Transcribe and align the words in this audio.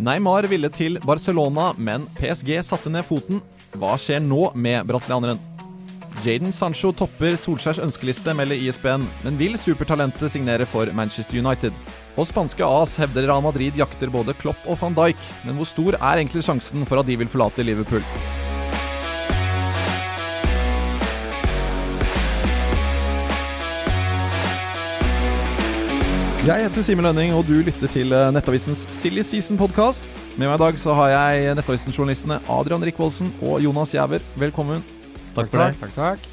Neymar 0.00 0.46
ville 0.48 0.70
til 0.72 0.96
Barcelona, 1.04 1.74
men 1.76 2.06
PSG 2.16 2.54
satte 2.64 2.88
ned 2.92 3.04
foten. 3.04 3.42
Hva 3.76 3.98
skjer 4.00 4.22
nå 4.24 4.46
med 4.56 4.88
brasilianeren? 4.88 5.40
Jaden 6.24 6.52
Sancho 6.56 6.90
topper 6.96 7.36
Solskjærs 7.40 7.82
ønskeliste, 7.84 8.32
melder 8.36 8.56
ISBN, 8.56 9.04
men 9.24 9.38
vil 9.40 9.58
supertalentet 9.60 10.32
signere 10.32 10.66
for 10.68 10.88
Manchester 10.96 11.40
United? 11.40 11.76
Og 12.16 12.28
spanske 12.28 12.64
AS 12.64 12.96
hevder 13.00 13.28
Real 13.28 13.44
Madrid 13.44 13.76
jakter 13.76 14.12
både 14.12 14.36
Klopp 14.40 14.64
og 14.64 14.80
van 14.80 14.96
Dijk, 14.96 15.32
men 15.44 15.60
hvor 15.60 15.68
stor 15.68 16.00
er 16.00 16.14
egentlig 16.16 16.44
sjansen 16.48 16.88
for 16.88 17.00
at 17.00 17.08
de 17.08 17.20
vil 17.20 17.28
forlate 17.28 17.64
Liverpool? 17.68 18.04
Jeg 26.40 26.64
heter 26.64 26.80
Simen 26.80 27.04
Lønning, 27.04 27.34
og 27.36 27.42
du 27.44 27.58
lytter 27.60 27.90
til 27.92 28.14
eh, 28.16 28.30
Nettavisens 28.32 28.86
Silly 28.96 29.20
Season-podkast. 29.20 30.06
Med 30.40 30.48
meg 30.48 30.54
i 30.54 30.60
dag 30.62 30.78
så 30.80 30.94
har 30.96 31.10
jeg 31.12 31.50
Nettavisen-journalistene 31.58 32.38
Adrian 32.48 32.86
Rikvoldsen 32.88 33.28
og 33.44 33.58
Jonas 33.60 33.92
Giæver. 33.92 34.24
Velkommen. 34.40 34.80
Takk 35.36 35.50
for 35.52 35.60
det. 35.60 35.74
Takk, 35.82 35.92
takk. 35.98 36.24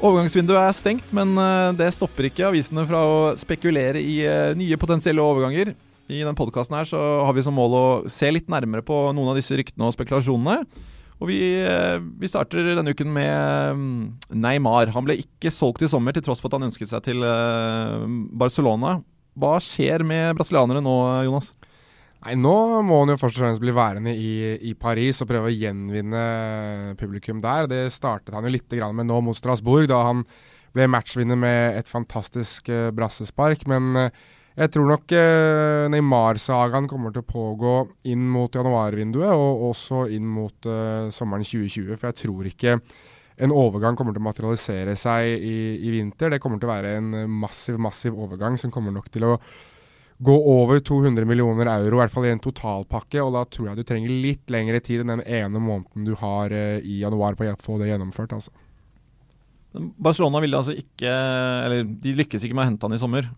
Overgangsvinduet 0.00 0.62
er 0.62 0.78
stengt, 0.78 1.12
men 1.12 1.36
eh, 1.36 1.74
det 1.76 1.90
stopper 1.92 2.30
ikke 2.30 2.46
avisene 2.48 2.86
fra 2.88 3.02
å 3.04 3.20
spekulere 3.36 4.00
i 4.00 4.16
eh, 4.24 4.54
nye 4.56 4.80
potensielle 4.80 5.20
overganger. 5.20 5.74
I 6.08 6.22
denne 6.22 6.34
podkasten 6.40 6.78
her 6.80 6.88
så 6.88 7.04
har 7.28 7.36
vi 7.36 7.44
som 7.44 7.60
mål 7.60 7.76
å 7.76 7.84
se 8.08 8.32
litt 8.32 8.48
nærmere 8.48 8.80
på 8.80 9.02
noen 9.12 9.34
av 9.34 9.42
disse 9.42 9.60
ryktene 9.60 9.90
og 9.90 9.92
spekulasjonene. 9.98 10.64
Og 11.20 11.28
vi, 11.28 11.42
vi, 12.16 12.32
starter 12.32 12.72
denne 12.78 12.96
uken 12.96 13.12
med 13.12 13.76
mm, 13.76 14.02
Neymar. 14.40 14.96
Han 14.96 15.04
ble 15.04 15.20
ikke 15.20 15.52
solgt 15.52 15.84
i 15.84 15.92
sommer, 15.92 16.16
til 16.16 16.24
tross 16.24 16.40
for 16.40 16.48
at 16.48 16.56
han 16.56 16.70
ønsket 16.72 16.96
seg 16.96 17.10
til 17.12 17.28
Barcelona. 18.40 19.02
Hva 19.40 19.56
skjer 19.64 20.04
med 20.04 20.36
brasilianere 20.36 20.82
nå, 20.84 20.96
Jonas? 21.26 21.52
Nei, 22.20 22.34
Nå 22.36 22.54
må 22.84 23.00
han 23.00 23.14
jo 23.14 23.20
først 23.20 23.38
og 23.38 23.44
fremst 23.46 23.62
bli 23.62 23.72
værende 23.72 24.12
i, 24.12 24.32
i, 24.68 24.74
Paris 24.76 25.22
og 25.22 25.30
prøve 25.30 25.48
å 25.48 25.54
gjenvinne 25.54 26.24
publikum 27.00 27.40
der. 27.40 27.68
Det 27.70 27.86
startet 27.94 28.34
han 28.36 28.44
jo 28.44 28.52
litt 28.52 28.76
med 28.92 29.08
nå 29.08 29.20
mot 29.24 29.36
Strasbourg, 29.36 29.88
da 29.88 30.02
han 30.10 30.26
ble 30.76 30.86
matchvinner 30.90 31.38
med 31.38 31.78
et 31.80 31.88
fantastisk 31.88 32.68
uh, 32.68 32.90
brassespark. 32.94 33.64
Men 33.70 33.96
uh, 33.96 34.10
jeg 34.60 34.74
tror 34.74 34.92
nok 34.92 35.14
uh, 35.16 35.86
Neymar-sagaen 35.94 36.90
kommer 36.90 37.14
til 37.14 37.24
å 37.24 37.30
pågå 37.30 37.74
inn 38.12 38.28
mot 38.28 38.52
januarvinduet, 38.52 39.32
og 39.32 39.70
også 39.70 40.04
inn 40.12 40.28
mot 40.28 40.68
sommeren 41.14 41.46
2020. 41.46 41.96
For 41.96 42.10
jeg 42.10 42.20
tror 42.26 42.52
ikke 42.52 42.76
en 43.40 43.54
overgang 43.56 43.96
kommer 43.96 44.14
til 44.14 44.22
å 44.22 44.28
materialisere 44.28 44.94
seg 44.98 45.32
i, 45.32 45.58
i, 45.80 45.90
vinter. 45.94 46.32
Det 46.32 46.40
kommer 46.42 46.60
til 46.60 46.68
å 46.68 46.74
være 46.74 46.94
en 46.98 47.12
massiv, 47.40 47.78
massiv 47.80 48.16
overgang 48.18 48.58
som 48.60 48.72
kommer 48.74 48.94
nok 48.94 49.08
til 49.12 49.26
å 49.28 49.36
gå 50.20 50.34
over 50.52 50.82
200 50.84 51.24
millioner 51.24 51.70
euro, 51.72 51.96
i 51.96 52.00
hvert 52.02 52.12
fall 52.12 52.26
i 52.28 52.32
en 52.34 52.42
totalpakke. 52.44 53.22
Og 53.24 53.32
da 53.36 53.46
tror 53.48 53.70
jeg 53.70 53.80
du 53.80 53.86
trenger 53.88 54.12
litt 54.26 54.52
lengre 54.52 54.82
tid 54.84 55.04
enn 55.04 55.14
den 55.16 55.24
ene 55.24 55.62
måneden 55.62 56.08
du 56.08 56.12
har 56.20 56.52
uh, 56.52 56.76
i 56.84 57.00
januar 57.00 57.38
på 57.38 57.48
å 57.48 57.56
få 57.60 57.78
det 57.80 57.88
gjennomført. 57.88 58.36
altså. 58.36 58.52
Barcelona 59.72 60.40
ville 60.42 60.58
altså 60.58 60.72
ikke 60.74 61.06
Eller 61.06 61.84
de 61.86 62.14
lykkes 62.18 62.42
ikke 62.42 62.56
med 62.58 62.64
å 62.64 62.70
hente 62.72 62.88
han 62.88 62.96
i 62.96 63.00
sommer, 63.00 63.28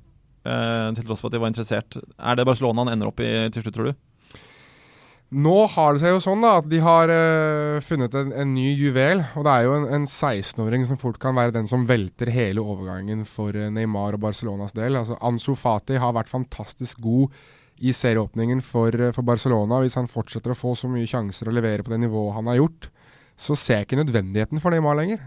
uh, 0.48 0.88
til 0.96 1.04
tross 1.06 1.22
for 1.22 1.30
at 1.30 1.36
de 1.36 1.42
var 1.44 1.52
interessert. 1.52 2.00
Er 2.18 2.38
det 2.38 2.48
Barcelona 2.48 2.86
han 2.86 2.96
ender 2.96 3.12
opp 3.12 3.22
i 3.22 3.30
til 3.54 3.62
slutt, 3.62 3.78
tror 3.78 3.92
du? 3.92 4.00
Nå 5.32 5.54
har 5.72 5.94
det 5.94 6.02
seg 6.02 6.12
jo 6.12 6.20
sånn 6.20 6.42
da, 6.44 6.58
at 6.60 6.66
de 6.68 6.78
har 6.84 7.08
uh, 7.08 7.80
funnet 7.80 8.12
en, 8.20 8.34
en, 8.36 8.50
ny 8.52 8.74
juvel. 8.76 9.22
Og 9.38 9.46
det 9.46 9.54
er 9.54 9.64
jo 9.64 9.78
en, 9.78 9.86
en 9.96 10.04
16-åring 10.04 10.84
som 10.84 10.98
fort 11.00 11.16
kan 11.22 11.38
være 11.38 11.54
den 11.56 11.70
som 11.70 11.86
velter 11.88 12.28
hele 12.34 12.60
overgangen 12.60 13.24
for 13.28 13.56
uh, 13.56 13.70
Neymar 13.72 14.18
og 14.18 14.26
Barcelonas 14.26 14.76
del. 14.76 14.98
Altså, 15.00 15.16
Ansu 15.24 15.54
Fati 15.56 15.96
har 16.02 16.12
vært 16.18 16.32
fantastisk 16.32 17.00
god 17.00 17.32
i 17.80 17.94
serieåpningen 17.96 18.60
for, 18.60 18.92
uh, 18.92 19.08
for, 19.16 19.24
Barcelona. 19.24 19.80
Hvis 19.80 19.96
han 19.96 20.10
fortsetter 20.12 20.52
å 20.52 20.58
få 20.58 20.76
så 20.76 20.92
mye 20.92 21.08
sjanser 21.08 21.48
og 21.48 21.56
levere 21.56 21.86
på 21.86 21.94
det 21.94 22.02
nivået 22.04 22.36
han 22.36 22.52
har 22.52 22.60
gjort, 22.60 22.92
så 23.40 23.56
ser 23.56 23.80
jeg 23.80 23.88
ikke 23.88 24.02
nødvendigheten 24.02 24.60
for 24.60 24.74
Neymar 24.74 24.98
lenger. 25.00 25.22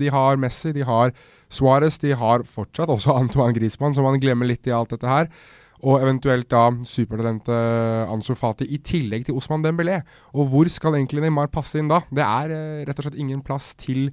de 0.00 0.08
har 0.10 0.38
Messi, 0.40 0.72
de 0.72 0.86
har 0.88 1.12
Suárez, 1.52 2.00
de 2.00 2.16
har 2.16 2.48
fortsatt 2.48 2.88
også 2.90 3.12
Antoine 3.20 3.52
Griezmann, 3.52 3.92
som 3.92 4.08
man 4.08 4.16
glemmer 4.22 4.48
litt 4.48 4.64
i 4.66 4.72
alt 4.72 4.96
dette 4.96 5.12
her 5.12 5.28
og 5.82 5.98
eventuelt 5.98 6.46
da 6.52 6.68
supertalentet 6.86 8.10
Ansu 8.12 8.36
Fati 8.38 8.68
i 8.70 8.78
tillegg 8.86 9.26
til 9.26 9.38
Osman 9.38 9.64
Dembélé. 9.64 9.98
Og 10.38 10.46
hvor 10.52 10.70
skal 10.70 10.94
egentlig 10.98 11.24
Neymar 11.24 11.50
passe 11.50 11.80
inn 11.80 11.90
da? 11.90 12.02
Det 12.06 12.22
er 12.22 12.54
eh, 12.54 12.84
rett 12.86 13.00
og 13.00 13.08
slett 13.08 13.18
ingen 13.18 13.42
plass 13.42 13.72
til, 13.78 14.12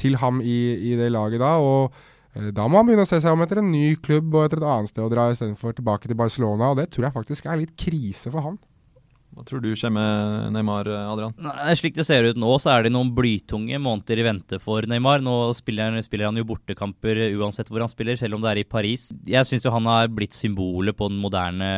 til 0.00 0.16
ham 0.22 0.40
i, 0.40 0.56
i, 0.80 0.94
det 0.96 1.10
laget 1.12 1.42
da. 1.44 1.58
og 1.60 1.92
eh, 2.34 2.48
da 2.56 2.64
må 2.64 2.80
han 2.80 2.88
begynne 2.88 3.04
å 3.04 3.10
se 3.10 3.20
seg 3.20 3.36
om 3.36 3.44
etter 3.44 3.60
en 3.60 3.68
ny 3.72 3.98
klubb 4.00 4.32
og 4.32 4.46
etter 4.46 4.62
et 4.62 4.70
annet 4.72 4.94
sted 4.94 5.04
å 5.04 5.12
dra 5.12 5.28
istedenfor 5.34 5.76
tilbake 5.76 6.08
til 6.08 6.16
Barcelona. 6.16 6.72
og 6.72 6.80
Det 6.80 6.88
tror 6.94 7.10
jeg 7.10 7.18
faktisk 7.18 7.50
er 7.50 7.60
litt 7.66 7.76
krise 7.76 8.32
for 8.32 8.48
han. 8.48 8.56
Hva 9.30 9.44
tror 9.46 9.62
du 9.62 9.68
skjer 9.78 9.92
med 9.94 10.50
Neymar, 10.56 10.88
Adrian? 10.90 11.34
Nei, 11.38 11.74
slik 11.78 11.94
det 11.94 12.02
ser 12.06 12.26
ut 12.26 12.38
nå, 12.40 12.50
så 12.58 12.72
er 12.72 12.84
det 12.84 12.90
noen 12.90 13.12
blytunge 13.14 13.78
måneder 13.78 14.18
i 14.18 14.24
vente 14.26 14.58
for 14.62 14.82
Neymar. 14.90 15.22
Nå 15.22 15.34
spiller, 15.54 15.94
spiller, 16.02 16.26
han 16.26 16.40
jo 16.40 16.48
bortekamper 16.48 17.20
uansett 17.38 17.70
hvor 17.70 17.84
han 17.84 17.92
spiller, 17.92 18.18
selv 18.18 18.36
om 18.36 18.42
det 18.42 18.50
er 18.50 18.62
i 18.64 18.66
Paris. 18.66 19.06
Jeg 19.30 19.46
syns 19.46 19.68
jo 19.68 19.74
han 19.74 19.86
har 19.86 20.10
blitt 20.10 20.34
symbolet 20.34 20.98
på 20.98 21.12
den 21.12 21.22
moderne 21.22 21.70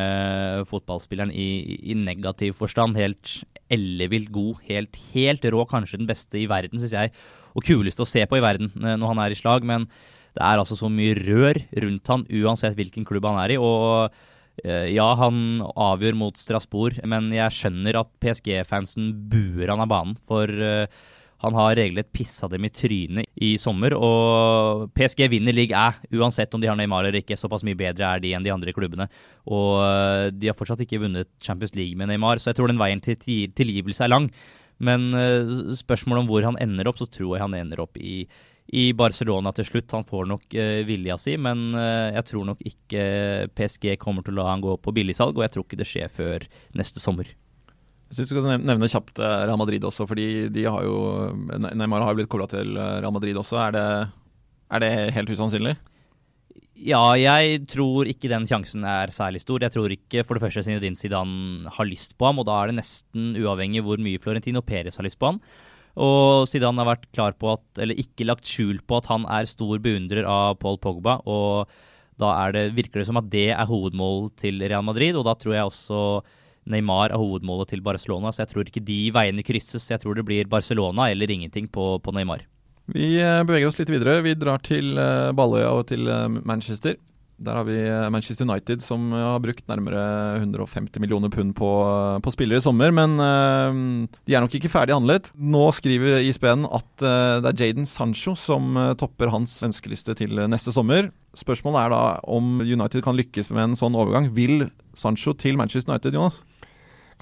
fotballspilleren 0.71 1.29
i, 1.29 1.77
i 1.93 1.97
negativ 1.99 2.57
forstand. 2.57 2.97
Helt 2.97 3.43
ellevilt 3.73 4.33
god, 4.33 4.65
helt, 4.71 4.97
helt 5.13 5.45
rå, 5.53 5.63
kanskje 5.69 6.01
den 6.01 6.09
beste 6.09 6.41
i 6.41 6.49
verden, 6.49 6.81
syns 6.81 6.97
jeg. 6.97 7.13
Og 7.53 7.69
kuleste 7.69 8.01
å 8.01 8.09
se 8.09 8.25
på 8.25 8.41
i 8.41 8.43
verden 8.43 8.73
eh, 8.81 8.97
når 8.97 9.13
han 9.13 9.25
er 9.27 9.37
i 9.37 9.37
slag. 9.37 9.61
Men 9.69 9.85
det 10.33 10.41
er 10.41 10.57
altså 10.57 10.79
så 10.79 10.89
mye 10.89 11.13
rør 11.21 11.61
rundt 11.85 12.09
han, 12.09 12.25
uansett 12.33 12.81
hvilken 12.81 13.05
klubb 13.05 13.29
han 13.29 13.43
er 13.45 13.53
i. 13.53 13.61
og 13.61 14.09
Eh, 14.09 14.29
ja, 14.61 15.07
han 15.17 15.63
avgjør 15.63 16.15
mot 16.17 16.37
Strasbourg, 16.37 16.99
men 17.09 17.31
jeg 17.33 17.55
skjønner 17.57 17.97
at 18.03 18.11
PSG-fansen 18.21 19.09
buer 19.31 19.71
han 19.73 19.81
av 19.81 19.89
banen. 19.89 20.19
For 20.29 20.45
uh, 20.47 20.85
han 21.43 21.57
har 21.57 21.75
regelrett 21.79 22.11
pissa 22.15 22.47
dem 22.51 22.67
i 22.67 22.71
trynet 22.71 23.41
i 23.43 23.55
sommer. 23.59 23.95
Og 23.97 24.85
PSG 24.95 25.25
vinner 25.33 25.57
league 25.57 25.73
æ, 25.73 25.97
uansett 26.19 26.53
om 26.53 26.61
de 26.61 26.69
har 26.69 26.77
Neymar 26.79 27.07
eller 27.07 27.23
ikke. 27.23 27.39
Såpass 27.39 27.65
mye 27.65 27.79
bedre 27.79 28.13
er 28.13 28.23
de 28.23 28.35
enn 28.37 28.45
de 28.45 28.53
andre 28.53 28.75
klubbene. 28.77 29.09
Og 29.49 29.81
uh, 29.81 30.29
de 30.29 30.51
har 30.51 30.57
fortsatt 30.59 30.85
ikke 30.85 31.01
vunnet 31.03 31.31
Champions 31.43 31.73
League 31.79 31.97
med 31.99 32.13
Neymar, 32.13 32.39
så 32.39 32.51
jeg 32.51 32.61
tror 32.61 32.71
den 32.71 32.81
veien 32.81 33.01
til 33.03 33.17
tilgivelse 33.57 34.05
er 34.05 34.13
lang. 34.13 34.29
Men 34.83 35.13
spørsmålet 35.77 36.23
om 36.23 36.27
hvor 36.27 36.43
han 36.43 36.57
ender 36.59 36.89
opp, 36.89 36.97
så 36.99 37.05
tror 37.07 37.37
jeg 37.37 37.43
han 37.45 37.53
ender 37.55 37.79
opp 37.79 37.95
i 38.01 38.25
i 38.71 38.87
Barcelona 38.95 39.51
til 39.55 39.67
slutt. 39.67 39.91
Han 39.93 40.07
får 40.07 40.27
nok 40.29 40.55
uh, 40.55 40.81
vilja 40.87 41.17
si, 41.21 41.35
men 41.41 41.71
uh, 41.75 42.13
jeg 42.15 42.27
tror 42.29 42.49
nok 42.49 42.63
ikke 42.67 43.05
PSG 43.57 43.93
kommer 44.01 44.25
til 44.25 44.37
å 44.37 44.41
la 44.41 44.49
han 44.51 44.63
gå 44.63 44.77
på 44.81 44.93
billigsalg, 44.95 45.37
og 45.37 45.45
jeg 45.45 45.55
tror 45.55 45.67
ikke 45.67 45.79
det 45.81 45.89
skjer 45.89 46.13
før 46.13 46.47
neste 46.79 47.03
sommer. 47.03 47.33
Jeg 48.13 48.19
synes 48.19 48.29
du 48.29 48.35
skal 48.37 48.59
nevne 48.61 48.91
kjapt 48.91 49.17
eh, 49.17 49.39
Real 49.47 49.57
Madrid 49.57 49.85
også, 49.87 50.05
fordi 50.05 50.45
de 50.53 50.67
har 50.69 50.83
jo 50.85 50.97
Neymar 51.49 52.03
har 52.05 52.13
jo 52.13 52.19
blitt 52.19 52.29
kobla 52.29 52.45
til 52.45 52.75
Real 52.77 53.09
Madrid 53.15 53.39
også. 53.41 53.57
Er 53.57 53.73
det, 53.73 53.85
er 54.69 54.83
det 54.83 54.89
helt 55.15 55.31
usannsynlig? 55.33 55.73
Ja, 56.83 57.01
jeg 57.17 57.63
tror 57.71 58.05
ikke 58.11 58.29
den 58.29 58.45
sjansen 58.49 58.85
er 58.85 59.09
særlig 59.13 59.41
stor. 59.41 59.61
Jeg 59.65 59.73
tror 59.73 59.93
ikke 59.95 60.21
for 60.27 60.37
det 60.37 60.43
første 60.43 60.61
Zinedine 60.65 60.99
Zidane 60.99 61.71
har 61.73 61.89
lyst 61.89 62.13
på 62.19 62.27
ham, 62.27 62.41
og 62.41 62.45
da 62.49 62.59
er 62.59 62.69
det 62.69 62.79
nesten 62.83 63.33
uavhengig 63.39 63.81
hvor 63.85 64.01
mye 64.01 64.21
Florentino 64.21 64.61
Perez 64.61 64.97
har 65.01 65.07
lyst 65.07 65.17
på 65.21 65.31
ham. 65.31 65.41
Og 65.93 66.47
siden 66.49 66.71
han 66.71 66.81
har 66.81 66.89
vært 66.95 67.09
klar 67.13 67.35
på 67.37 67.51
at, 67.53 67.63
eller 67.83 67.99
ikke 68.01 68.25
lagt 68.25 68.49
skjul 68.49 68.79
på 68.81 68.97
at 68.97 69.09
han 69.11 69.27
er 69.29 69.49
stor 69.49 69.81
beundrer 69.83 70.25
av 70.25 70.57
Paul 70.61 70.79
Pogba, 70.81 71.19
og 71.29 71.69
da 72.21 72.31
det, 72.53 72.71
virker 72.77 73.01
det 73.01 73.09
som 73.09 73.19
at 73.19 73.29
det 73.33 73.51
er 73.53 73.69
hovedmålet 73.69 74.33
til 74.41 74.61
Real 74.61 74.85
Madrid, 74.85 75.17
og 75.17 75.27
da 75.27 75.35
tror 75.37 75.57
jeg 75.57 75.69
også 75.69 75.99
Neymar 76.69 77.11
er 77.11 77.19
hovedmålet 77.19 77.73
til 77.73 77.83
Barcelona, 77.83 78.31
så 78.31 78.43
jeg 78.43 78.53
tror 78.53 78.69
ikke 78.69 78.85
de 78.87 78.99
veiene 79.13 79.43
krysses. 79.45 79.89
Jeg 79.91 79.99
tror 79.99 80.15
det 80.15 80.25
blir 80.27 80.49
Barcelona 80.49 81.09
eller 81.11 81.31
ingenting 81.31 81.67
på, 81.67 81.97
på 81.99 82.13
Neymar. 82.15 82.45
Vi 82.93 83.15
eh, 83.19 83.41
beveger 83.47 83.69
oss 83.69 83.79
litt 83.79 83.91
videre. 83.91 84.21
Vi 84.23 84.35
drar 84.35 84.63
til 84.63 84.97
eh, 84.99 85.31
Balløya 85.35 85.71
og 85.75 85.87
til 85.91 86.07
eh, 86.07 86.27
Manchester. 86.43 86.97
Der 87.43 87.57
har 87.59 87.65
vi 87.67 87.75
eh, 87.75 88.09
Manchester 88.13 88.47
United 88.47 88.83
som 88.83 89.09
eh, 89.11 89.19
har 89.19 89.41
brukt 89.43 89.65
nærmere 89.67 90.03
150 90.39 91.01
millioner 91.03 91.31
pund 91.33 91.51
på, 91.57 91.69
eh, 91.83 92.19
på 92.23 92.31
spillere 92.31 92.61
i 92.61 92.63
sommer. 92.63 92.93
Men 92.95 93.17
de 93.19 94.35
er 94.35 94.43
nok 94.43 94.55
ikke 94.55 94.71
ferdig 94.71 94.95
handlet. 94.95 95.29
Nå 95.35 95.65
skriver 95.75 96.23
ISBN 96.23 96.67
at 96.71 96.89
det 97.43 97.51
er 97.51 97.59
Jaden 97.59 97.87
Sancho 97.89 98.35
som 98.39 98.77
topper 98.99 99.31
hans 99.33 99.57
ønskeliste 99.65 100.15
til 100.19 100.39
neste 100.49 100.73
sommer. 100.75 101.09
Spørsmålet 101.37 101.81
er 101.81 101.93
da 101.93 102.01
om 102.29 102.61
United 102.63 103.03
kan 103.03 103.17
lykkes 103.17 103.51
med 103.51 103.63
en 103.69 103.77
sånn 103.79 103.97
overgang. 103.97 104.29
Vil 104.35 104.67
Sancho 104.95 105.35
til 105.37 105.59
Manchester 105.59 105.93
United, 105.93 106.15
Jonas? 106.15 106.43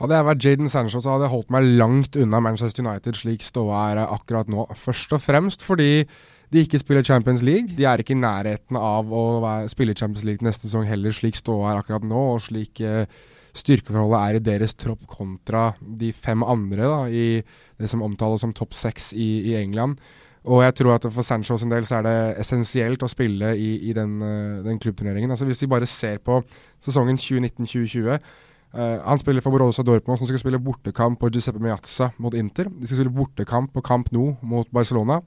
Hadde 0.02 0.18
jeg 0.18 0.28
vært 0.28 0.46
Jaden 0.46 0.72
Sancho, 0.72 1.02
så 1.02 1.14
hadde 1.14 1.28
jeg 1.28 1.36
holdt 1.36 1.52
meg 1.54 1.68
langt 1.78 2.18
unna 2.18 2.42
Manchester 2.42 2.86
United 2.86 3.18
slik 3.20 3.44
ståa 3.46 3.82
er 3.92 4.04
akkurat 4.08 4.50
nå. 4.50 4.66
Først 4.78 5.14
og 5.14 5.22
fremst 5.22 5.66
fordi 5.66 6.06
de 6.52 6.64
ikke 6.66 6.80
spiller 6.82 7.06
Champions 7.08 7.44
League. 7.46 7.76
De 7.78 7.86
er 7.88 8.02
ikke 8.02 8.16
i 8.16 8.22
nærheten 8.22 8.78
av 8.80 9.12
å 9.16 9.26
spille 9.72 9.96
Champions 9.96 10.26
League 10.28 10.46
neste 10.46 10.68
sesong 10.68 10.88
heller, 10.90 11.16
slik 11.16 11.40
ståa 11.40 11.72
er 11.72 11.80
akkurat 11.80 12.04
nå, 12.08 12.24
og 12.34 12.42
slik 12.44 12.82
eh, 12.84 13.06
styrkeforholdet 13.56 14.20
er 14.20 14.40
i 14.40 14.44
deres 14.44 14.76
tropp 14.80 15.06
kontra 15.10 15.70
de 15.80 16.12
fem 16.16 16.44
andre 16.44 16.84
da, 16.84 17.00
i 17.08 17.40
det 17.80 17.92
som 17.92 18.04
omtales 18.04 18.44
som 18.44 18.52
topp 18.56 18.76
seks 18.76 19.12
i, 19.16 19.30
i, 19.52 19.56
England. 19.62 20.00
Og 20.42 20.64
jeg 20.66 20.76
tror 20.80 20.96
at 20.96 21.08
for 21.14 21.24
Sancho 21.24 21.56
sin 21.62 21.72
del 21.72 21.86
så 21.88 22.00
er 22.00 22.08
det 22.08 22.16
essensielt 22.42 23.04
å 23.06 23.12
spille 23.12 23.54
i, 23.56 23.76
i 23.92 23.96
den, 23.96 24.16
uh, 24.24 24.62
den 24.66 24.80
klubbturneringen. 24.82 25.32
Altså 25.32 25.46
Hvis 25.46 25.62
vi 25.62 25.70
bare 25.70 25.90
ser 25.90 26.18
på 26.24 26.42
sesongen 26.84 27.20
2019-2020 27.20 28.48
Uh, 28.72 29.02
han 29.04 29.20
spiller 29.20 29.44
for 29.44 29.52
Borussia 29.52 29.84
Dortmund, 29.84 30.16
som 30.22 30.28
skal 30.30 30.40
spille 30.40 30.60
bortekamp 30.64 31.18
på 31.20 31.28
Giuseppe 31.28 31.60
Meazza 31.60 32.06
mot 32.24 32.32
Inter. 32.40 32.70
De 32.72 32.88
skal 32.88 33.02
spille 33.02 33.12
bortekamp 33.12 33.74
på 33.76 33.84
Camp 33.84 34.08
Nou 34.16 34.38
mot 34.48 34.70
Barcelona. 34.72 35.18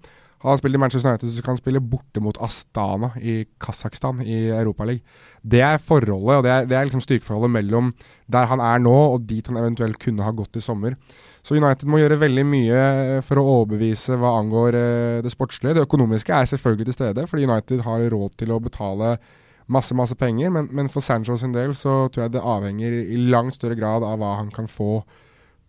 Han 0.44 0.52
har 0.52 0.58
spilt 0.61 0.76
i 0.76 0.79
Manchester 0.79 1.08
United, 1.08 1.31
så 1.32 1.43
kan 1.43 1.55
han 1.55 1.61
spille 1.62 1.81
borte 1.81 2.20
mot 2.20 2.37
Astana 2.44 3.14
i 3.17 3.46
Kasakhstan 3.64 4.19
i 4.20 4.50
Europaligaen. 4.52 5.00
Det 5.41 5.62
er 5.64 5.79
forholdet, 5.81 6.35
og 6.37 6.43
det 6.44 6.50
er, 6.52 6.67
det 6.69 6.76
er 6.76 6.85
liksom 6.85 7.00
styrkeforholdet 7.00 7.55
mellom 7.55 7.94
der 8.29 8.50
han 8.50 8.61
er 8.61 8.82
nå, 8.85 8.93
og 9.14 9.25
dit 9.25 9.49
han 9.49 9.56
eventuelt 9.56 9.96
kunne 10.02 10.26
ha 10.26 10.35
gått 10.37 10.61
i 10.61 10.64
sommer. 10.64 10.99
Så 11.44 11.56
United 11.56 11.88
må 11.88 12.02
gjøre 12.02 12.20
veldig 12.20 12.44
mye 12.49 12.82
for 13.25 13.41
å 13.41 13.46
overbevise 13.55 14.19
hva 14.20 14.35
angår 14.43 14.76
uh, 14.76 15.23
det 15.25 15.32
sportslige. 15.32 15.79
Det 15.79 15.87
økonomiske 15.88 16.37
er 16.37 16.52
selvfølgelig 16.52 16.91
til 16.91 16.99
stede, 16.99 17.26
fordi 17.31 17.49
United 17.49 17.85
har 17.88 18.05
råd 18.12 18.37
til 18.44 18.52
å 18.52 18.61
betale 18.64 19.14
masse, 19.73 19.96
masse 19.96 20.17
penger. 20.20 20.52
Men, 20.52 20.69
men, 20.76 20.93
for 20.93 21.05
Sancho 21.05 21.37
sin 21.41 21.56
del 21.56 21.73
så 21.76 22.02
tror 22.12 22.26
jeg 22.26 22.37
det 22.37 22.44
avhenger 22.44 23.00
i 23.00 23.20
langt 23.32 23.56
større 23.56 23.81
grad 23.81 24.05
av 24.05 24.20
hva 24.20 24.37
han 24.43 24.52
kan 24.52 24.69
få 24.69 24.99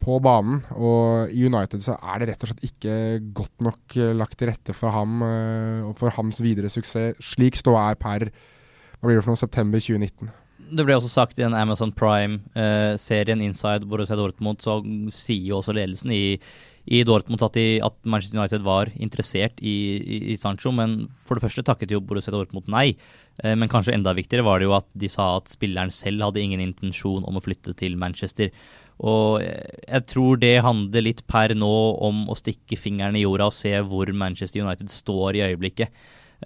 på 0.06 0.20
banen. 0.24 0.62
Og 0.78 1.34
i 1.34 1.46
United 1.50 1.84
så 1.86 1.98
er 1.98 2.22
det 2.22 2.30
rett 2.32 2.46
og 2.46 2.52
slett 2.52 2.68
ikke 2.70 2.98
godt 3.36 3.66
nok 3.66 3.98
uh, 3.98 4.12
lagt 4.18 4.38
til 4.40 4.52
rette 4.52 4.76
for 4.78 4.94
ham 4.94 5.22
uh, 5.26 5.90
og 5.90 5.96
for 6.00 6.14
hans 6.16 6.42
videre 6.46 6.72
suksess, 6.72 7.18
slik 7.34 7.58
ståa 7.60 7.90
er 7.92 8.00
per 8.02 8.30
hva 8.30 9.10
blir 9.10 9.20
det 9.20 9.26
for 9.26 9.34
noe, 9.34 9.42
september 9.42 9.82
2019. 9.82 10.32
Det 10.76 10.86
ble 10.88 10.96
også 10.98 11.12
sagt 11.12 11.38
i 11.38 11.44
en 11.46 11.54
Amazon 11.54 11.92
Prime-serien 11.94 13.42
eh, 13.44 13.50
Inside 13.50 13.86
Borussia 13.86 14.18
Dortmund, 14.18 14.64
så 14.66 14.80
sier 15.14 15.52
jo 15.52 15.60
også 15.60 15.76
ledelsen 15.78 16.14
i 16.16 16.24
i 16.86 17.02
Dortmund 17.06 17.42
at, 17.42 17.56
de, 17.58 17.80
at, 17.82 17.96
Manchester 18.06 18.38
United 18.38 18.66
var 18.66 18.92
interessert 19.02 19.58
i, 19.58 19.76
i, 19.98 20.18
i, 20.34 20.38
Sancho, 20.38 20.70
men 20.76 21.08
for 21.26 21.38
det 21.38 21.46
første 21.48 21.64
takket 21.66 21.96
jo 21.96 22.02
Borussia 22.06 22.34
Dortmund 22.34 22.70
nei. 22.70 22.92
Eh, 23.42 23.56
men 23.58 23.72
kanskje 23.72 23.96
enda 23.96 24.14
viktigere 24.14 24.46
var 24.46 24.62
det 24.62 24.70
jo 24.70 24.76
at 24.78 24.88
de 24.94 25.10
sa 25.10 25.32
at 25.40 25.50
spilleren 25.50 25.94
selv 25.94 26.28
hadde 26.28 26.44
ingen 26.44 26.62
intensjon 26.62 27.26
om 27.26 27.40
å 27.40 27.44
flytte 27.44 27.74
til 27.80 27.98
Manchester. 27.98 28.54
Og 29.04 29.42
jeg 29.44 30.04
tror 30.08 30.40
det 30.40 30.64
handler 30.64 31.04
litt 31.04 31.26
per 31.28 31.52
nå 31.58 31.74
om 32.06 32.26
å 32.32 32.38
stikke 32.40 32.78
fingeren 32.80 33.18
i 33.20 33.26
jorda 33.26 33.50
og 33.50 33.56
se 33.56 33.74
hvor 33.84 34.12
Manchester 34.16 34.64
United 34.64 34.92
står 34.94 35.40
i 35.40 35.44
øyeblikket. 35.50 35.92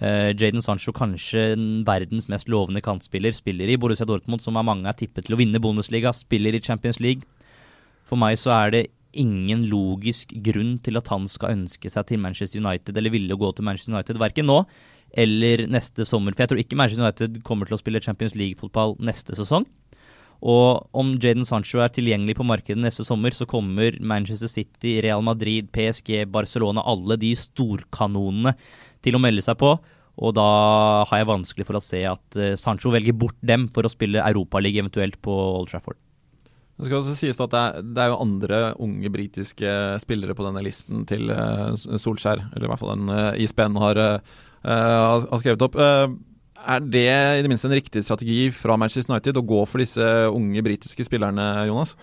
Uh, 0.00 0.30
Jaden 0.38 0.62
Sancho, 0.64 0.94
kanskje 0.94 1.52
verdens 1.86 2.28
mest 2.30 2.48
lovende 2.50 2.82
kantspiller, 2.82 3.34
spiller 3.34 3.70
i 3.70 3.76
Borussia 3.78 4.06
Dortmund, 4.08 4.42
som 4.42 4.56
er 4.56 4.66
mange 4.66 4.88
er 4.88 4.96
tippet 4.98 5.26
til 5.26 5.36
å 5.36 5.40
vinne 5.40 5.60
Bundesliga, 5.62 6.14
spiller 6.16 6.56
i 6.56 6.62
Champions 6.62 7.02
League. 7.02 7.26
For 8.08 8.18
meg 8.18 8.38
så 8.40 8.54
er 8.56 8.74
det 8.74 8.86
ingen 9.18 9.64
logisk 9.70 10.32
grunn 10.46 10.76
til 10.82 10.98
at 10.98 11.10
han 11.10 11.26
skal 11.30 11.56
ønske 11.56 11.90
seg 11.90 12.06
til 12.06 12.22
Manchester 12.22 12.62
United 12.62 12.96
eller 12.96 13.14
ville 13.14 13.38
gå 13.38 13.50
til 13.54 13.66
Manchester 13.66 13.94
United, 13.94 14.18
verken 14.22 14.50
nå 14.50 14.62
eller 15.18 15.64
neste 15.66 16.06
sommer. 16.06 16.34
For 16.34 16.44
jeg 16.44 16.52
tror 16.52 16.62
ikke 16.62 16.78
Manchester 16.78 17.02
United 17.02 17.40
kommer 17.46 17.66
til 17.66 17.76
å 17.76 17.80
spille 17.80 18.02
Champions 18.02 18.36
League-fotball 18.38 18.94
neste 19.02 19.34
sesong. 19.38 19.66
Og 20.40 20.88
om 20.96 21.12
Jaden 21.20 21.44
Sancho 21.44 21.82
er 21.84 21.92
tilgjengelig 21.92 22.38
på 22.38 22.46
markedet 22.48 22.80
neste 22.80 23.04
sommer, 23.04 23.34
så 23.36 23.46
kommer 23.48 23.96
Manchester 24.00 24.48
City, 24.48 24.96
Real 25.04 25.22
Madrid, 25.24 25.68
PSG, 25.74 26.24
Barcelona, 26.32 26.84
alle 26.88 27.18
de 27.20 27.34
storkanonene 27.36 28.54
til 29.04 29.16
å 29.16 29.22
melde 29.22 29.44
seg 29.44 29.58
på. 29.60 29.74
Og 30.20 30.36
da 30.36 30.46
har 31.08 31.20
jeg 31.20 31.28
vanskelig 31.28 31.66
for 31.68 31.78
å 31.78 31.84
se 31.84 32.00
at 32.08 32.38
eh, 32.40 32.56
Sancho 32.60 32.92
velger 32.92 33.16
bort 33.16 33.38
dem 33.44 33.68
for 33.72 33.86
å 33.86 33.92
spille 33.92 34.24
Europaliga 34.24 34.82
eventuelt 34.82 35.20
på 35.24 35.32
Old 35.32 35.70
Trafford. 35.72 36.00
Det 36.80 36.88
skal 36.88 37.02
også 37.02 37.14
sies 37.16 37.40
at 37.40 37.52
det 37.52 37.60
er, 37.60 37.84
det 37.84 38.02
er, 38.02 38.08
jo 38.08 38.22
andre 38.24 38.58
unge 38.80 39.12
britiske 39.12 39.72
spillere 40.00 40.36
på 40.36 40.46
denne 40.46 40.64
listen 40.64 41.04
til 41.08 41.28
uh, 41.28 41.76
Solskjær, 41.76 42.40
eller 42.54 42.66
i 42.66 42.70
hvert 42.72 42.80
fall 42.80 42.94
den 42.94 43.12
uh, 43.12 43.36
ISBN 43.36 43.76
har, 43.80 44.00
har, 44.64 45.40
skrevet 45.42 45.64
opp. 45.66 45.76
Er 46.60 46.80
det 46.84 47.08
i 47.08 47.42
det 47.42 47.50
minste 47.50 47.68
en 47.70 47.76
riktig 47.76 48.02
strategi 48.04 48.50
fra 48.52 48.76
Manchester 48.76 49.12
United 49.14 49.38
å 49.40 49.46
gå 49.46 49.60
for 49.68 49.80
disse 49.80 50.06
unge 50.28 50.62
britiske 50.64 51.06
spillerne, 51.06 51.46
Jonas? 51.70 51.94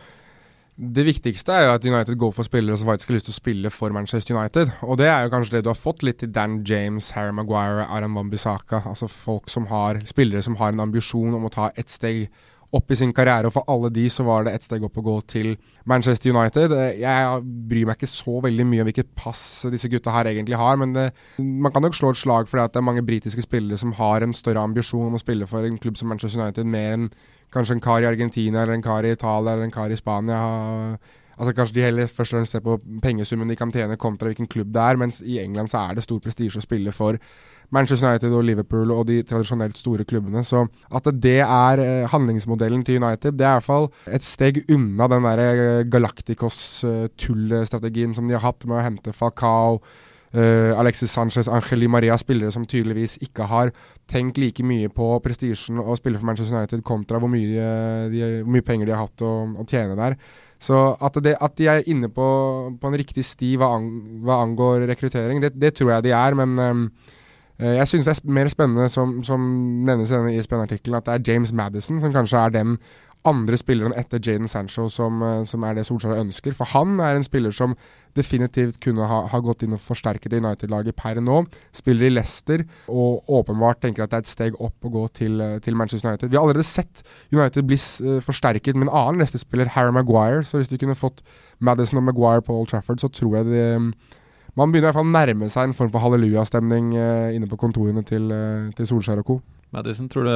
Det 0.77 1.07
viktigste 1.07 1.54
er 1.54 1.63
jo 1.65 1.71
at 1.74 1.86
United 1.89 2.19
går 2.21 2.33
for 2.38 2.45
spillere 2.45 2.77
som 2.77 2.86
faktisk 2.89 3.09
har 3.09 3.15
lyst 3.15 3.25
til 3.30 3.33
å 3.33 3.38
spille 3.39 3.69
for 3.74 3.94
Manchester 3.95 4.36
United. 4.38 4.69
Og 4.86 5.00
det 5.01 5.07
er 5.09 5.24
jo 5.25 5.31
kanskje 5.33 5.56
det 5.56 5.63
du 5.65 5.71
har 5.71 5.80
fått 5.80 6.04
litt 6.06 6.21
i 6.21 6.30
Dan 6.30 6.59
James, 6.69 7.09
Harry 7.15 7.33
Maguire, 7.33 7.88
Aram 7.89 8.13
Wambisaka. 8.18 8.83
Altså 8.86 9.09
folk 9.09 9.50
som 9.50 9.65
har, 9.71 10.04
spillere 10.06 10.45
som 10.45 10.57
har 10.62 10.75
en 10.75 10.86
ambisjon 10.86 11.33
om 11.33 11.50
å 11.50 11.53
ta 11.53 11.71
ett 11.74 11.89
steg 11.89 12.27
opp 12.75 12.91
i 12.91 12.97
sin 12.99 13.13
karriere, 13.15 13.47
og 13.47 13.53
for 13.55 13.67
alle 13.71 13.89
de 13.93 14.03
så 14.11 14.25
var 14.27 14.43
det 14.43 14.53
ett 14.57 14.65
steg 14.67 14.83
opp 14.83 14.97
å 14.99 15.03
gå 15.05 15.15
til 15.31 15.53
Manchester 15.87 16.33
United. 16.35 16.73
Jeg 16.99 17.37
bryr 17.69 17.87
meg 17.87 17.95
ikke 17.95 18.09
så 18.11 18.41
veldig 18.43 18.65
mye 18.67 18.83
om 18.83 18.89
hvilket 18.89 19.13
pass 19.15 19.41
disse 19.71 19.87
gutta 19.91 20.11
her 20.11 20.27
egentlig 20.33 20.59
har, 20.59 20.75
men 20.79 20.91
det, 20.95 21.05
man 21.39 21.71
kan 21.71 21.85
nok 21.85 21.95
slå 21.95 22.11
et 22.11 22.19
slag 22.19 22.49
for 22.49 22.59
det 22.59 22.67
at 22.67 22.75
det 22.75 22.81
er 22.81 22.89
mange 22.89 23.05
britiske 23.07 23.45
spillere 23.45 23.79
som 23.79 23.95
har 23.99 24.25
en 24.25 24.35
større 24.35 24.65
ambisjon 24.67 25.07
om 25.07 25.15
å 25.15 25.23
spille 25.23 25.47
for 25.47 25.67
en 25.67 25.79
klubb 25.79 25.99
som 25.99 26.11
Manchester 26.11 26.43
United, 26.43 26.67
mer 26.67 26.97
enn 26.97 27.07
kanskje 27.55 27.77
en 27.77 27.85
kar 27.85 28.03
i 28.03 28.09
Argentina 28.09 28.63
eller 28.63 28.75
en 28.75 28.83
kar 28.83 29.07
i 29.07 29.15
Italia 29.15 29.53
eller 29.53 29.69
en 29.69 29.77
kar 29.77 29.93
i 29.93 29.99
Spania. 29.99 30.41
Altså 31.38 31.54
Kanskje 31.54 31.75
de 31.75 31.84
heller 31.86 32.07
først 32.10 32.34
og 32.34 32.38
fremst 32.39 32.51
ser 32.56 32.63
på 32.66 32.80
pengesummen 33.04 33.50
de 33.50 33.56
kan 33.56 33.72
tjene 33.74 33.98
kontra 34.01 34.28
hvilken 34.30 34.48
klubb 34.50 34.74
det 34.74 34.81
er, 34.81 34.95
mens 34.98 35.22
i 35.22 35.39
England 35.44 35.68
så 35.69 35.78
er 35.86 35.94
det 35.95 36.04
stor 36.06 36.19
prestisje 36.24 36.57
å 36.57 36.62
spille 36.66 36.92
for 36.95 37.13
Manchester 37.69 38.10
United 38.10 38.34
og 38.34 38.44
Liverpool 38.48 38.92
og 38.95 39.07
de 39.10 39.24
tradisjonelt 39.28 39.78
store 39.78 40.04
klubbene. 40.07 40.44
Så 40.48 40.68
at 40.95 41.06
det 41.13 41.42
er 41.44 41.80
eh, 41.84 42.10
handlingsmodellen 42.12 42.84
til 42.88 43.04
United, 43.04 43.31
det 43.38 43.45
er 43.45 43.51
i 43.51 43.56
hvert 43.60 43.68
fall 43.68 43.88
et 44.07 44.24
steg 44.25 44.63
unna 44.72 45.07
den 45.12 45.24
der 45.28 45.39
eh, 45.44 45.86
Galacticos-tullstrategien 45.92 48.13
som 48.16 48.28
de 48.28 48.34
har 48.38 48.45
hatt 48.48 48.62
med 48.66 48.78
å 48.80 48.86
hente 48.88 49.13
Falcao. 49.13 49.81
Uh, 50.35 50.74
Alexis 50.75 51.13
Sanchez, 51.13 51.47
Angeli 51.47 51.88
Maria, 51.88 52.18
spillere 52.19 52.51
som 52.51 52.65
tydeligvis 52.68 53.15
ikke 53.24 53.45
har 53.47 53.71
tenkt 54.12 54.38
like 54.41 54.63
mye 54.63 54.89
på 54.91 55.06
prestisjen 55.24 55.79
å 55.79 55.95
spille 55.95 56.19
for 56.19 56.27
Manchester 56.27 56.57
United 56.57 56.83
kontra 56.88 57.21
hvor 57.24 57.31
mye, 57.31 57.62
de, 58.12 58.25
hvor 58.41 58.51
mye 58.57 58.65
penger 58.68 58.89
de 58.89 58.95
har 58.95 59.06
hatt 59.06 59.24
å, 59.24 59.31
å 59.56 59.68
tjene 59.68 59.95
der. 60.00 60.18
Så 60.59 60.75
at, 61.00 61.19
det, 61.24 61.38
at, 61.39 61.56
de 61.56 61.69
er 61.71 61.88
inne 61.88 62.09
på, 62.12 62.27
på 62.81 62.89
en 62.89 63.00
riktig 63.00 63.24
sti 63.24 63.53
hva, 63.62 63.71
an, 63.77 63.88
hva 64.25 64.41
angår 64.44 64.88
rekruttering, 64.89 65.39
det, 65.44 65.53
det, 65.56 65.75
tror 65.77 65.95
jeg 65.95 66.09
de 66.09 66.15
er. 66.18 66.38
Men 66.38 66.59
um, 66.59 66.83
Eh, 67.59 67.75
jeg 67.75 67.88
synes 67.88 68.06
det 68.06 68.18
er 68.18 68.31
mer 68.31 68.47
spennende, 68.47 68.89
som, 68.89 69.24
som 69.24 69.41
nevnes 69.85 70.12
i 70.12 70.15
denne 70.15 70.35
ISBN-artikkelen, 70.38 70.97
at 70.97 71.06
det 71.06 71.13
er 71.13 71.33
James 71.33 71.53
Madison 71.53 72.01
som 72.01 72.13
kanskje 72.13 72.38
er 72.38 72.53
den 72.53 72.77
andre 73.27 73.57
spilleren 73.59 73.95
etter 73.97 74.21
Jaden 74.23 74.47
Sancho 74.47 74.87
som, 74.91 75.21
eh, 75.23 75.43
som, 75.47 75.63
er 75.63 75.77
det 75.77 75.85
Solskjær 75.87 76.19
ønsker. 76.21 76.55
For 76.57 76.69
han 76.73 76.99
er 76.99 77.17
en 77.17 77.25
spiller 77.25 77.51
som 77.55 77.75
definitivt 78.17 78.79
kunne 78.81 79.05
ha, 79.05 79.19
ha 79.29 79.39
gått 79.43 79.63
inn 79.63 79.75
og 79.77 79.83
forsterket 79.83 80.33
United-laget 80.33 80.97
per 80.97 81.19
nå. 81.21 81.43
Spiller 81.75 82.07
i 82.07 82.13
Leicester 82.13 82.63
og 82.89 83.27
åpenbart 83.39 83.81
tenker 83.83 84.05
at 84.05 84.13
det 84.13 84.19
er 84.19 84.25
et 84.25 84.31
steg 84.31 84.59
opp 84.63 84.87
å 84.87 84.93
gå 84.93 85.05
til, 85.19 85.41
eh, 85.41 85.57
til 85.63 85.77
Manchester 85.77 86.09
United. 86.09 86.31
Vi 86.31 86.39
har 86.39 86.45
allerede 86.45 86.67
sett 86.67 87.03
United 87.33 87.67
bli 87.67 87.77
uh, 87.77 88.21
forsterket 88.23 88.77
med 88.77 88.87
en 88.87 88.95
annen 88.95 89.21
Leicester-spiller, 89.21 89.73
Harry 89.75 89.93
Maguire. 89.93 90.45
Så 90.47 90.61
hvis 90.61 90.71
de 90.71 90.79
kunne 90.81 90.97
fått 90.97 91.21
Madison 91.59 91.99
og 92.01 92.07
Maguire 92.07 92.45
på 92.45 92.55
Old 92.55 92.71
Trafford, 92.71 93.01
så 93.03 93.12
tror 93.12 93.39
jeg 93.39 93.51
det 93.51 93.67
man 94.57 94.71
begynner 94.71 94.88
i 94.88 94.89
hvert 94.89 94.97
fall 94.97 95.05
å 95.05 95.13
nærme 95.13 95.47
seg 95.53 95.67
en 95.67 95.77
form 95.77 95.91
for 95.93 96.01
hallelujastemning 96.01 96.95
uh, 96.97 97.29
inne 97.36 97.50
på 97.50 97.59
kontorene 97.62 98.01
til, 98.07 98.31
til 98.74 98.89
Solskjær 98.89 99.21
og 99.21 99.29
co. 99.29 99.39
Madison, 99.75 100.07
tror 100.12 100.27
du 100.27 100.33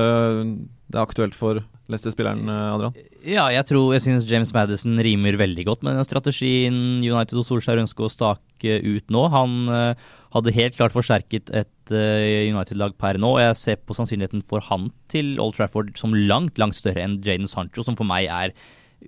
det 0.92 0.98
er 0.98 1.06
aktuelt 1.06 1.36
for 1.38 1.62
Leicester-spilleren, 1.92 2.50
eh, 2.52 2.72
Adrian? 2.76 2.98
Ja, 3.24 3.46
jeg 3.54 3.68
tror 3.70 3.94
jeg 3.96 4.04
synes 4.04 4.28
James 4.28 4.52
Madison 4.56 5.00
rimer 5.00 5.38
veldig 5.40 5.66
godt 5.68 5.86
med 5.88 5.96
den 5.96 6.08
strategien 6.08 6.76
United 7.00 7.40
og 7.40 7.48
Solskjær 7.48 7.80
ønsker 7.84 8.08
å 8.08 8.12
stake 8.12 8.82
ut 8.84 9.14
nå. 9.14 9.24
Han 9.32 9.56
uh, 9.72 10.10
hadde 10.36 10.56
helt 10.56 10.76
klart 10.76 10.96
forsterket 10.96 11.52
et 11.56 11.92
United-lag 11.92 12.94
per 13.00 13.20
nå. 13.20 13.34
og 13.36 13.42
Jeg 13.44 13.58
ser 13.60 13.80
på 13.84 13.96
sannsynligheten 13.98 14.44
for 14.48 14.64
han 14.68 14.92
til 15.12 15.34
Old 15.44 15.58
Trafford 15.58 15.96
som 16.00 16.16
langt, 16.16 16.60
langt 16.62 16.78
større 16.78 17.04
enn 17.04 17.20
Jaden 17.24 17.52
Sancho, 17.52 17.84
som 17.84 18.00
for 18.00 18.08
meg 18.08 18.30
er 18.32 18.56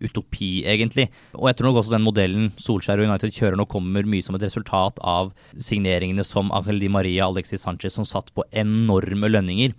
utopi, 0.01 0.63
egentlig. 0.67 1.07
Og 1.37 1.47
jeg 1.49 1.57
tror 1.59 1.69
nok 1.69 1.81
også 1.81 1.95
den 1.95 2.05
modellen 2.05 2.51
Solskjær 2.61 3.01
og 3.01 3.09
United 3.09 3.33
kjører 3.35 3.59
nå, 3.59 3.67
kommer 3.69 4.07
mye 4.09 4.25
som 4.25 4.37
et 4.37 4.45
resultat 4.45 4.99
av 5.05 5.33
signeringene 5.61 6.25
som 6.27 6.51
Angel 6.55 6.81
Di 6.81 6.89
Maria 6.91 7.27
og 7.27 7.37
Alexis 7.37 7.63
Sanchez, 7.65 7.95
som 7.97 8.07
satt 8.07 8.33
på 8.35 8.45
enorme 8.63 9.29
lønninger. 9.31 9.75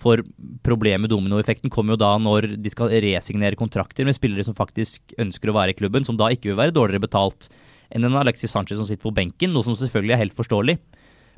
For 0.00 0.22
problemet 0.64 1.12
dominoeffekten 1.12 1.72
kommer 1.72 1.94
jo 1.94 2.00
da 2.00 2.14
når 2.20 2.54
de 2.60 2.72
skal 2.72 2.92
resignere 3.04 3.58
kontrakter 3.58 4.08
med 4.08 4.16
spillere 4.16 4.46
som 4.46 4.56
faktisk 4.56 5.14
ønsker 5.20 5.52
å 5.52 5.56
være 5.58 5.74
i 5.74 5.78
klubben, 5.78 6.06
som 6.06 6.16
da 6.16 6.30
ikke 6.32 6.50
vil 6.50 6.60
være 6.60 6.74
dårligere 6.76 7.04
betalt 7.04 7.50
enn 7.90 8.06
en 8.06 8.20
Alexis 8.20 8.52
Sanchez 8.54 8.78
som 8.78 8.86
sitter 8.88 9.02
på 9.02 9.14
benken, 9.14 9.52
noe 9.52 9.66
som 9.66 9.76
selvfølgelig 9.76 10.14
er 10.14 10.22
helt 10.22 10.36
forståelig. 10.38 10.76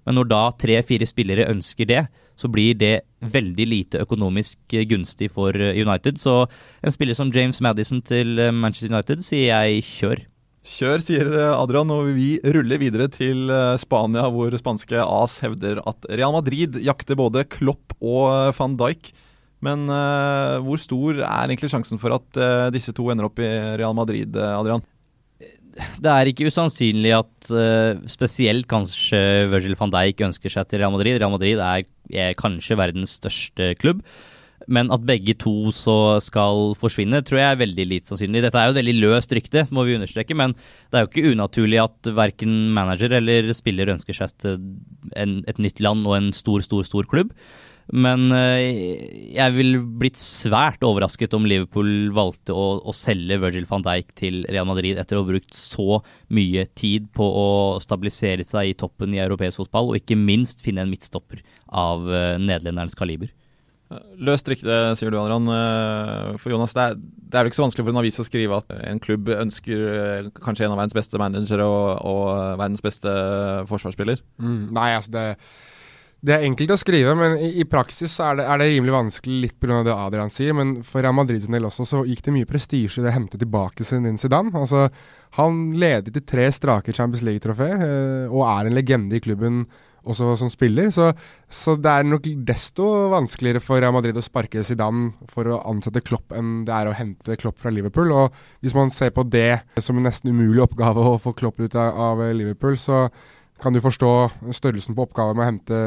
Men 0.06 0.18
når 0.18 0.28
da 0.30 0.42
tre-fire 0.58 1.06
spillere 1.08 1.48
ønsker 1.50 1.88
det, 1.88 2.02
så 2.38 2.48
blir 2.50 2.74
det 2.78 3.04
veldig 3.32 3.66
lite 3.68 4.02
økonomisk 4.02 4.74
gunstig 4.90 5.30
for 5.34 5.54
eh, 5.54 5.76
United. 5.78 6.18
Så 6.18 6.46
en 6.82 6.94
spiller 6.94 7.16
som 7.18 7.30
James 7.34 7.60
Madison 7.62 8.02
til 8.02 8.40
eh, 8.40 8.54
Manchester 8.54 8.92
United 8.92 9.22
sier 9.26 9.52
jeg 9.52 9.84
kjør. 9.86 10.24
Kjør, 10.62 11.02
sier 11.02 11.26
eh, 11.34 11.56
Adrian, 11.56 11.90
og 11.90 12.12
vi 12.14 12.36
ruller 12.54 12.78
videre 12.78 13.08
til 13.10 13.50
Spania, 13.82 14.28
hvor 14.30 14.54
spanske 14.60 15.00
AS 15.02 15.40
hevder 15.42 15.82
at 15.90 16.06
Real 16.10 16.34
Madrid 16.36 16.78
jakter 16.82 17.18
både 17.18 17.42
Klopp 17.50 17.96
og 17.98 18.54
van 18.58 18.78
Dijk. 18.78 19.10
Men 19.62 19.86
uh, 19.86 20.58
hvor 20.66 20.80
stor 20.82 21.20
er 21.22 21.44
egentlig 21.46 21.70
sjansen 21.70 22.00
for 22.02 22.16
at 22.16 22.38
uh, 22.40 22.66
disse 22.74 22.90
to 22.96 23.04
ender 23.12 23.28
opp 23.28 23.38
i 23.38 23.46
Real 23.78 23.94
Madrid, 23.94 24.34
Adrian? 24.34 24.82
det 25.72 26.10
er 26.10 26.28
ikke 26.28 26.50
usannsynlig 26.50 27.14
at 27.16 27.50
uh, 27.54 28.00
spesielt 28.10 28.68
kanskje 28.70 29.48
Virgil 29.52 29.76
van 29.78 29.92
Dijk 29.94 30.20
ønsker 30.28 30.52
seg 30.52 30.68
til 30.68 30.82
Real 30.82 30.92
Madrid. 30.94 31.18
Real 31.20 31.32
Madrid 31.32 31.62
er, 31.62 31.86
er 32.12 32.36
kanskje 32.38 32.76
verdens 32.80 33.16
største 33.20 33.72
klubb. 33.80 34.02
Men 34.66 34.92
at 34.94 35.04
begge 35.08 35.34
to 35.40 35.72
så 35.74 35.96
skal 36.24 36.76
forsvinne, 36.80 37.22
tror 37.26 37.40
jeg 37.40 37.54
er 37.54 37.62
veldig 37.62 37.88
lite 37.88 38.10
sannsynlig. 38.10 38.44
Dette 38.44 38.60
er 38.60 38.68
jo 38.68 38.76
et 38.76 38.80
veldig 38.82 38.96
løst 39.00 39.34
rykte, 39.34 39.66
må 39.74 39.86
vi 39.88 39.96
understreke, 39.98 40.36
men 40.38 40.54
det 40.54 40.98
er 40.98 41.06
jo 41.06 41.10
ikke 41.10 41.34
unaturlig 41.34 41.82
at 41.82 42.12
verken 42.14 42.54
manager 42.76 43.18
eller 43.18 43.50
spiller 43.56 43.92
ønsker 43.94 44.16
seg 44.16 44.46
en, 45.16 45.40
et 45.48 45.60
nytt 45.62 45.82
land 45.84 46.06
og 46.08 46.18
en 46.18 46.32
stor, 46.36 46.64
stor, 46.64 46.86
stor 46.88 47.08
klubb. 47.10 47.34
Men 47.90 48.30
øh, 48.30 49.32
jeg 49.34 49.54
ville 49.56 49.80
blitt 50.00 50.20
svært 50.20 50.84
overrasket 50.86 51.34
om 51.34 51.46
Liverpool 51.48 52.12
valgte 52.14 52.54
å, 52.54 52.78
å, 52.78 52.94
selge 52.94 53.40
Virgil 53.42 53.66
van 53.68 53.84
Dijk 53.84 54.14
til 54.18 54.40
Real 54.46 54.68
Madrid 54.68 55.00
etter 55.00 55.18
å 55.18 55.24
ha 55.24 55.30
brukt 55.32 55.56
så 55.56 55.98
mye 56.32 56.64
tid 56.78 57.10
på 57.16 57.26
å 57.26 57.48
stabilisere 57.82 58.46
seg 58.46 58.70
i 58.70 58.78
toppen 58.78 59.16
i 59.16 59.22
europeisk 59.24 59.64
fotball, 59.64 59.90
og 59.90 59.98
ikke 59.98 60.18
minst 60.18 60.62
finne 60.64 60.86
en 60.86 60.92
midtstopper 60.92 61.42
av 61.68 62.06
øh, 62.06 62.38
nederlenderens 62.38 62.98
kaliber. 62.98 63.32
Løst 64.22 64.48
rykte, 64.50 64.78
sier 64.98 65.12
du, 65.12 65.18
Adrian. 65.20 65.48
Eh, 65.50 66.38
for 66.42 66.54
Jonas, 66.54 66.74
det 66.76 66.84
er, 66.84 66.96
det 66.96 67.36
er 67.38 67.44
vel 67.44 67.52
ikke 67.52 67.60
så 67.60 67.66
vanskelig 67.66 67.86
for 67.86 67.94
en 67.94 68.00
avis 68.02 68.20
å 68.22 68.26
skrive 68.28 68.62
at 68.62 68.72
en 68.78 69.02
klubb 69.02 69.28
ønsker 69.34 69.84
eh, 69.90 70.30
kanskje 70.42 70.66
en 70.66 70.74
av 70.74 70.80
verdens 70.80 70.96
beste 70.96 71.20
managere 71.20 71.66
og, 71.66 71.86
og 72.08 72.24
verdens 72.60 72.84
beste 72.84 73.12
forsvarsspiller? 73.70 74.24
Mm, 74.42 74.64
nei, 74.76 74.88
altså 74.96 75.14
det, 75.14 75.24
det, 76.22 76.34
er 76.36 76.48
enkelt 76.48 76.74
å 76.74 76.80
skrive, 76.80 77.14
men 77.18 77.38
i, 77.38 77.52
i 77.62 77.68
praksis 77.68 78.18
er 78.22 78.40
det, 78.40 78.48
er 78.48 78.62
det, 78.62 78.68
rimelig 78.74 78.96
vanskelig 78.96 79.38
litt 79.46 79.56
pga. 79.62 79.82
det 79.86 79.94
Adrian 79.96 80.32
sier. 80.32 80.56
Men 80.58 80.74
for 80.86 81.04
Real 81.04 81.16
Madrid 81.16 81.44
sin 81.44 81.56
del 81.56 81.68
også 81.68 81.88
så 81.88 82.02
gikk 82.08 82.24
det 82.26 82.36
mye 82.36 82.50
prestisje 82.50 83.00
i 83.00 83.06
det 83.06 83.14
å 83.14 83.16
hente 83.16 83.40
tilbake 83.40 83.86
sin 83.88 84.10
Zidane. 84.20 84.54
Altså, 84.58 84.88
han 85.38 85.64
ledet 85.80 86.14
til 86.14 86.28
tre 86.28 86.50
strake 86.52 86.94
Champions 86.94 87.24
League-trofeer 87.26 87.88
eh, 87.88 88.28
og 88.28 88.44
er 88.50 88.68
en 88.68 88.78
legende 88.78 89.18
i 89.18 89.24
klubben 89.24 89.64
også 90.02 90.32
som 90.40 90.50
spiller. 90.52 90.90
Så, 90.94 91.10
så, 91.50 91.76
det 91.78 91.90
er 91.90 92.08
nok 92.08 92.26
desto 92.46 92.86
vanskeligere 93.12 93.62
for 93.62 93.82
Real 93.82 93.94
Madrid 93.94 94.18
å 94.18 94.24
sparke 94.24 94.64
Zidane 94.66 95.12
for 95.32 95.48
å 95.50 95.60
ansette 95.70 96.04
Klopp 96.04 96.34
enn 96.36 96.62
det 96.68 96.74
er 96.76 96.90
å 96.90 96.96
hente 96.96 97.38
Klopp 97.40 97.60
fra 97.62 97.72
Liverpool. 97.74 98.12
Og 98.16 98.42
hvis 98.64 98.76
man 98.78 98.92
ser 98.94 99.14
på 99.14 99.24
det 99.28 99.62
som 99.82 99.98
en 99.98 100.08
nesten 100.08 100.32
umulig 100.32 100.64
oppgave 100.64 101.06
å 101.12 101.18
få 101.22 101.34
Klopp 101.38 101.62
ut 101.62 101.78
av, 101.78 102.22
Liverpool, 102.32 102.76
så 102.80 103.06
kan 103.62 103.74
du 103.74 103.82
forstå 103.82 104.12
størrelsen 104.56 104.96
på 104.96 105.04
oppgaven 105.06 105.38
med 105.38 105.44
å 105.44 105.50
hente 105.50 105.80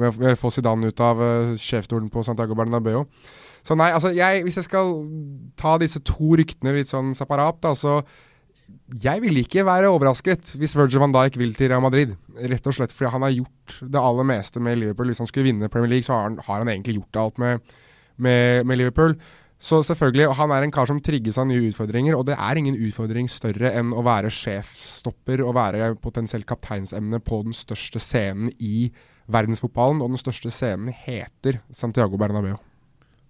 med, 0.00 0.22
å 0.32 0.38
få 0.38 0.50
Zidane 0.54 0.90
ut 0.90 1.02
av 1.04 1.20
uh, 1.22 1.52
sjefsstolen 1.60 2.10
på 2.10 2.24
Santiago 2.26 2.56
Bernabeu. 2.58 3.04
Så 3.66 3.74
nei, 3.78 3.90
altså 3.94 4.12
jeg, 4.14 4.44
hvis 4.46 4.58
jeg 4.60 4.68
skal 4.68 4.92
ta 5.58 5.74
disse 5.82 6.02
to 6.06 6.36
ryktene 6.38 6.74
litt 6.76 6.90
sånn 6.90 7.14
separat, 7.18 7.58
da, 7.62 7.74
så 7.78 8.00
jeg 9.02 9.22
vil 9.22 9.40
ikke 9.40 9.64
være 9.66 9.90
overrasket 9.90 10.52
hvis 10.60 10.76
Virgil 10.78 11.02
van 11.02 11.14
Dijk 11.14 11.38
vil 11.40 11.54
til 11.56 11.70
Real 11.72 11.82
Madrid. 11.82 12.14
Rett 12.36 12.68
og 12.70 12.76
slett 12.76 12.94
fordi 12.94 13.12
han 13.14 13.24
har 13.26 13.34
gjort 13.34 13.78
det 13.82 14.02
aller 14.02 14.28
meste 14.28 14.62
med 14.62 14.78
Liverpool. 14.78 15.10
Hvis 15.10 15.22
han 15.22 15.30
skulle 15.30 15.48
vinne 15.48 15.70
Premier 15.72 15.90
League, 15.90 16.06
så 16.06 16.14
har 16.14 16.28
han, 16.28 16.38
har 16.46 16.62
han 16.62 16.70
egentlig 16.70 17.00
gjort 17.00 17.20
alt 17.22 17.42
med, 17.42 17.74
med, 18.16 18.64
med, 18.64 18.78
Liverpool. 18.78 19.16
Så 19.58 19.80
selvfølgelig, 19.82 20.34
Han 20.36 20.50
er 20.52 20.62
en 20.62 20.70
kar 20.70 20.86
som 20.86 21.00
trigges 21.00 21.38
av 21.38 21.46
nye 21.48 21.70
utfordringer, 21.70 22.14
og 22.14 22.26
det 22.28 22.36
er 22.36 22.58
ingen 22.60 22.76
utfordring 22.76 23.28
større 23.32 23.72
enn 23.72 23.94
å 23.96 24.04
være 24.04 24.30
sjefsstopper 24.30 25.40
og 25.40 25.56
være 25.56 25.94
potensielt 25.96 26.46
kapteinsemne 26.46 27.22
på 27.24 27.40
den 27.46 27.56
største 27.56 28.02
scenen 28.02 28.52
i 28.60 28.90
verdensfotballen. 29.32 30.04
Og 30.04 30.12
den 30.12 30.20
største 30.20 30.52
scenen 30.52 30.92
heter 30.92 31.62
Santiago 31.72 32.20
Bernabeu. 32.20 32.58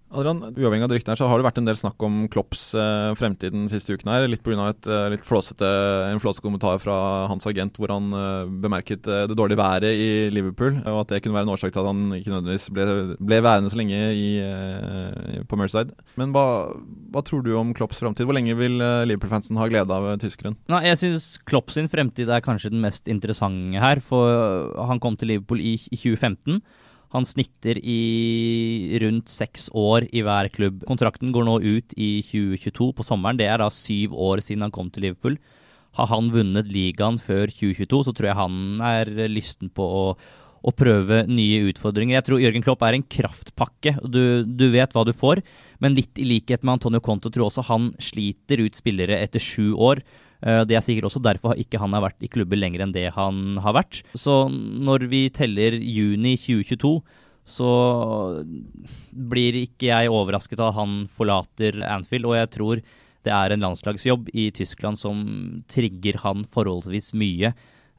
Adrian, 0.07 0.39
uavhengig 0.55 0.85
av 0.85 0.93
ryktene 0.93 1.13
her, 1.13 1.19
så 1.19 1.27
har 1.27 1.39
det 1.39 1.45
vært 1.45 1.57
en 1.59 1.67
del 1.67 1.75
snakk 1.75 2.03
om 2.05 2.21
Klopps 2.31 2.69
eh, 2.79 3.09
fremtid 3.19 3.51
den 3.51 3.65
siste 3.67 3.91
uken 3.91 4.07
her. 4.11 4.27
Litt 4.31 4.43
pga. 4.45 4.69
Eh, 4.71 5.07
litt 5.11 5.25
flåsete, 5.27 5.67
en 6.07 6.21
flåsete 6.23 6.45
kommentar 6.45 6.79
fra 6.79 6.95
hans 7.27 7.47
agent 7.49 7.75
hvor 7.75 7.91
han 7.91 8.07
eh, 8.15 8.53
bemerket 8.63 9.09
eh, 9.11 9.25
det 9.27 9.35
dårlige 9.35 9.59
været 9.59 9.91
i 9.91 10.07
Liverpool. 10.31 10.79
Og 10.85 11.01
at 11.01 11.11
det 11.11 11.21
kunne 11.25 11.35
være 11.35 11.49
en 11.49 11.53
årsak 11.57 11.75
til 11.75 11.83
at 11.83 11.89
han 11.91 12.15
ikke 12.15 12.31
nødvendigvis 12.31 12.69
ble, 12.71 12.87
ble 13.19 13.41
værende 13.43 13.73
så 13.73 13.81
lenge 13.81 13.99
i, 14.15 14.29
eh, 14.39 15.43
på 15.43 15.59
Merceside. 15.59 15.91
Men 16.15 16.31
hva, 16.35 16.47
hva, 17.11 17.25
tror 17.27 17.43
du 17.43 17.51
om 17.59 17.75
Klopps 17.75 17.99
fremtid? 17.99 18.29
Hvor 18.29 18.39
lenge 18.39 18.55
vil 18.55 18.79
eh, 18.79 19.03
Liverpool-fansen 19.11 19.59
ha 19.59 19.67
glede 19.67 19.91
av 19.91 20.13
tyskeren? 20.23 20.55
Nei, 20.71 20.85
Jeg 20.87 21.03
syns 21.03 21.29
Klopp 21.43 21.75
sin 21.75 21.91
fremtid 21.91 22.31
er 22.31 22.45
kanskje 22.45 22.71
den 22.71 22.83
mest 22.85 23.11
interessante 23.11 23.83
her. 23.83 23.99
For 24.07 24.71
han 24.87 25.03
kom 25.03 25.19
til 25.19 25.35
Liverpool 25.35 25.59
i, 25.59 25.75
i 25.91 25.99
2015. 25.99 26.63
Han 27.15 27.27
snitter 27.27 27.77
i 27.79 28.97
rundt 29.01 29.31
seks 29.31 29.69
år 29.71 30.09
i 30.11 30.23
hver 30.25 30.49
klubb. 30.51 30.81
Kontrakten 30.89 31.31
går 31.35 31.45
nå 31.47 31.59
ut 31.63 31.95
i 31.95 32.17
2022 32.27 32.89
på 32.97 33.05
sommeren. 33.07 33.39
Det 33.39 33.47
er 33.47 33.61
da 33.61 33.69
syv 33.71 34.15
år 34.15 34.43
siden 34.43 34.65
han 34.65 34.75
kom 34.75 34.91
til 34.91 35.07
Liverpool. 35.07 35.37
Har 35.97 36.11
han 36.11 36.27
vunnet 36.33 36.67
ligaen 36.69 37.17
før 37.21 37.47
2022, 37.49 38.03
så 38.05 38.13
tror 38.13 38.29
jeg 38.29 38.39
han 38.41 38.83
er 38.85 39.09
lysten 39.31 39.71
på 39.73 39.87
å, 39.87 40.03
å 40.61 40.73
prøve 40.75 41.23
nye 41.31 41.63
utfordringer. 41.71 42.19
Jeg 42.19 42.27
tror 42.27 42.43
Jørgen 42.43 42.65
Klopp 42.65 42.83
er 42.85 42.99
en 42.99 43.07
kraftpakke. 43.07 43.95
Du, 44.03 44.43
du 44.43 44.67
vet 44.75 44.93
hva 44.93 45.07
du 45.07 45.15
får, 45.15 45.41
men 45.81 45.95
litt 45.97 46.19
i 46.19 46.27
likhet 46.27 46.67
med 46.67 46.75
Antonio 46.75 47.01
Conto 47.01 47.31
tror 47.31 47.47
jeg 47.47 47.53
også 47.53 47.69
han 47.71 47.89
sliter 48.03 48.65
ut 48.67 48.77
spillere 48.77 49.21
etter 49.23 49.41
sju 49.41 49.71
år. 49.73 50.03
Eh, 50.45 50.63
det 50.69 50.77
er 50.77 50.85
sikkert 50.85 51.09
også 51.09 51.23
derfor 51.23 51.57
ikke 51.57 51.79
han 51.81 51.95
har 51.95 52.05
vært 52.05 52.25
i 52.25 52.29
klubber 52.31 52.59
lenger 52.59 52.85
enn 52.85 52.95
det 52.95 53.09
han 53.15 53.57
har 53.63 53.77
vært. 53.79 54.03
Så 54.17 54.45
når 54.51 55.07
vi 55.11 55.27
teller 55.33 55.77
juni 55.81 56.35
2022, 56.37 56.93
så 57.47 57.71
blir 59.11 59.61
ikke 59.63 59.87
jeg 59.87 60.11
overrasket 60.11 60.59
av 60.59 60.73
at 60.73 60.79
han 60.81 60.97
forlater 61.15 61.79
Anfield. 61.87 62.27
Og 62.27 62.37
jeg 62.37 62.51
tror 62.57 62.83
det 63.27 63.33
er 63.33 63.53
en 63.53 63.63
landslagsjobb 63.63 64.29
i 64.35 64.49
Tyskland 64.55 64.99
som 64.99 65.23
trigger 65.71 66.19
han 66.23 66.45
forholdsvis 66.53 67.13
mye. 67.17 67.53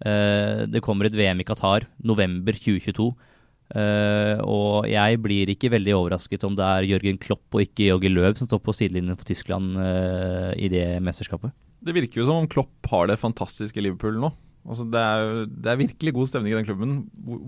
Eh, 0.04 0.66
det 0.70 0.84
kommer 0.84 1.08
et 1.08 1.16
VM 1.16 1.42
i 1.42 1.48
Qatar 1.48 1.88
november 2.04 2.54
2022. 2.54 3.10
Uh, 3.68 4.40
og 4.48 4.86
jeg 4.88 5.18
blir 5.20 5.50
ikke 5.52 5.68
veldig 5.68 5.92
overrasket 5.92 6.44
om 6.48 6.54
det 6.56 6.64
er 6.64 6.86
Jørgen 6.88 7.18
Klopp 7.20 7.52
og 7.52 7.66
ikke 7.66 7.90
Jogge 7.90 8.08
Løv 8.08 8.38
som 8.38 8.48
står 8.48 8.62
på 8.64 8.72
sidelinjen 8.72 9.18
for 9.18 9.28
Tyskland 9.28 9.76
uh, 9.76 10.56
i 10.56 10.70
det 10.72 10.86
mesterskapet. 11.04 11.52
Det 11.84 11.94
virker 11.96 12.22
jo 12.22 12.28
som 12.28 12.42
om 12.42 12.50
Klopp 12.50 12.88
har 12.90 13.10
det 13.10 13.20
fantastiske 13.20 13.82
Liverpool 13.82 14.18
nå. 14.20 14.32
Altså 14.68 14.84
det, 14.90 15.00
er, 15.00 15.44
det, 15.48 15.68
er, 15.70 15.80
virkelig 15.80 16.12
god 16.16 16.28
stemning 16.28 16.52
i 16.52 16.56
den 16.58 16.66
klubben. 16.66 16.96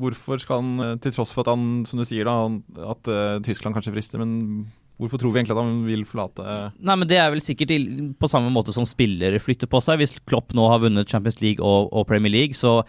Hvorfor 0.00 0.40
skal 0.40 0.62
han, 0.62 0.84
eh, 0.84 0.98
til 1.04 1.12
tross 1.12 1.34
for 1.36 1.44
at 1.44 1.52
han, 1.52 1.82
som 1.88 2.00
du 2.00 2.06
sier, 2.08 2.24
da, 2.24 2.86
at 2.94 3.10
uh, 3.10 3.40
Tyskland 3.44 3.76
kanskje 3.76 3.92
frister, 3.92 4.22
men 4.22 4.70
hvorfor 5.00 5.20
tror 5.20 5.34
vi 5.34 5.42
egentlig 5.42 5.56
at 5.56 5.62
han 5.62 5.82
vil 5.84 6.06
forlate 6.08 6.44
Nei, 6.76 6.96
men 6.96 7.08
Det 7.08 7.18
er 7.20 7.30
vel 7.32 7.42
sikkert 7.44 7.72
på 8.20 8.28
samme 8.28 8.52
måte 8.52 8.72
som 8.76 8.88
spillere 8.88 9.40
flytter 9.40 9.68
på 9.68 9.82
seg. 9.84 10.00
Hvis 10.00 10.16
Klopp 10.28 10.56
nå 10.56 10.66
har 10.72 10.80
vunnet 10.84 11.08
Champions 11.12 11.40
League 11.44 11.64
og, 11.64 11.92
og 11.92 12.08
Premier 12.08 12.32
League, 12.32 12.56
så 12.56 12.80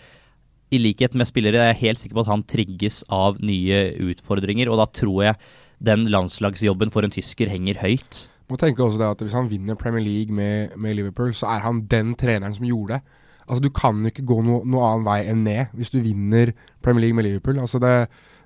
i 0.72 0.80
likhet 0.80 1.16
med 1.20 1.28
spillere 1.28 1.60
er 1.60 1.74
jeg 1.74 1.82
helt 1.82 2.00
sikker 2.00 2.16
på 2.20 2.24
at 2.24 2.32
han 2.32 2.48
trigges 2.48 3.02
av 3.12 3.42
nye 3.44 3.90
utfordringer. 4.12 4.72
Og 4.72 4.80
da 4.80 4.88
tror 4.96 5.26
jeg 5.28 5.40
den 5.84 6.06
landslagsjobben 6.14 6.94
for 6.94 7.04
en 7.04 7.12
tysker 7.12 7.52
henger 7.52 7.82
høyt. 7.84 8.28
Må 8.52 8.60
tenke 8.60 8.84
også 8.84 9.00
det 9.00 9.08
at 9.08 9.24
Hvis 9.24 9.38
han 9.38 9.50
vinner 9.52 9.80
Premier 9.80 10.04
League 10.04 10.36
med, 10.36 10.76
med 10.78 10.98
Liverpool, 10.98 11.34
så 11.38 11.48
er 11.54 11.64
han 11.64 11.86
den 11.92 12.16
treneren 12.20 12.54
som 12.54 12.68
gjorde 12.68 12.98
det. 12.98 13.20
Altså 13.48 13.64
Du 13.64 13.72
kan 13.76 14.06
ikke 14.08 14.26
gå 14.28 14.42
no, 14.46 14.62
noe 14.68 14.90
annen 14.90 15.08
vei 15.08 15.22
enn 15.32 15.44
ned 15.48 15.74
hvis 15.76 15.92
du 15.94 16.00
vinner 16.04 16.54
Premier 16.84 17.08
League 17.08 17.18
med 17.18 17.28
Liverpool. 17.28 17.60
Altså 17.64 17.80
det, 17.84 17.94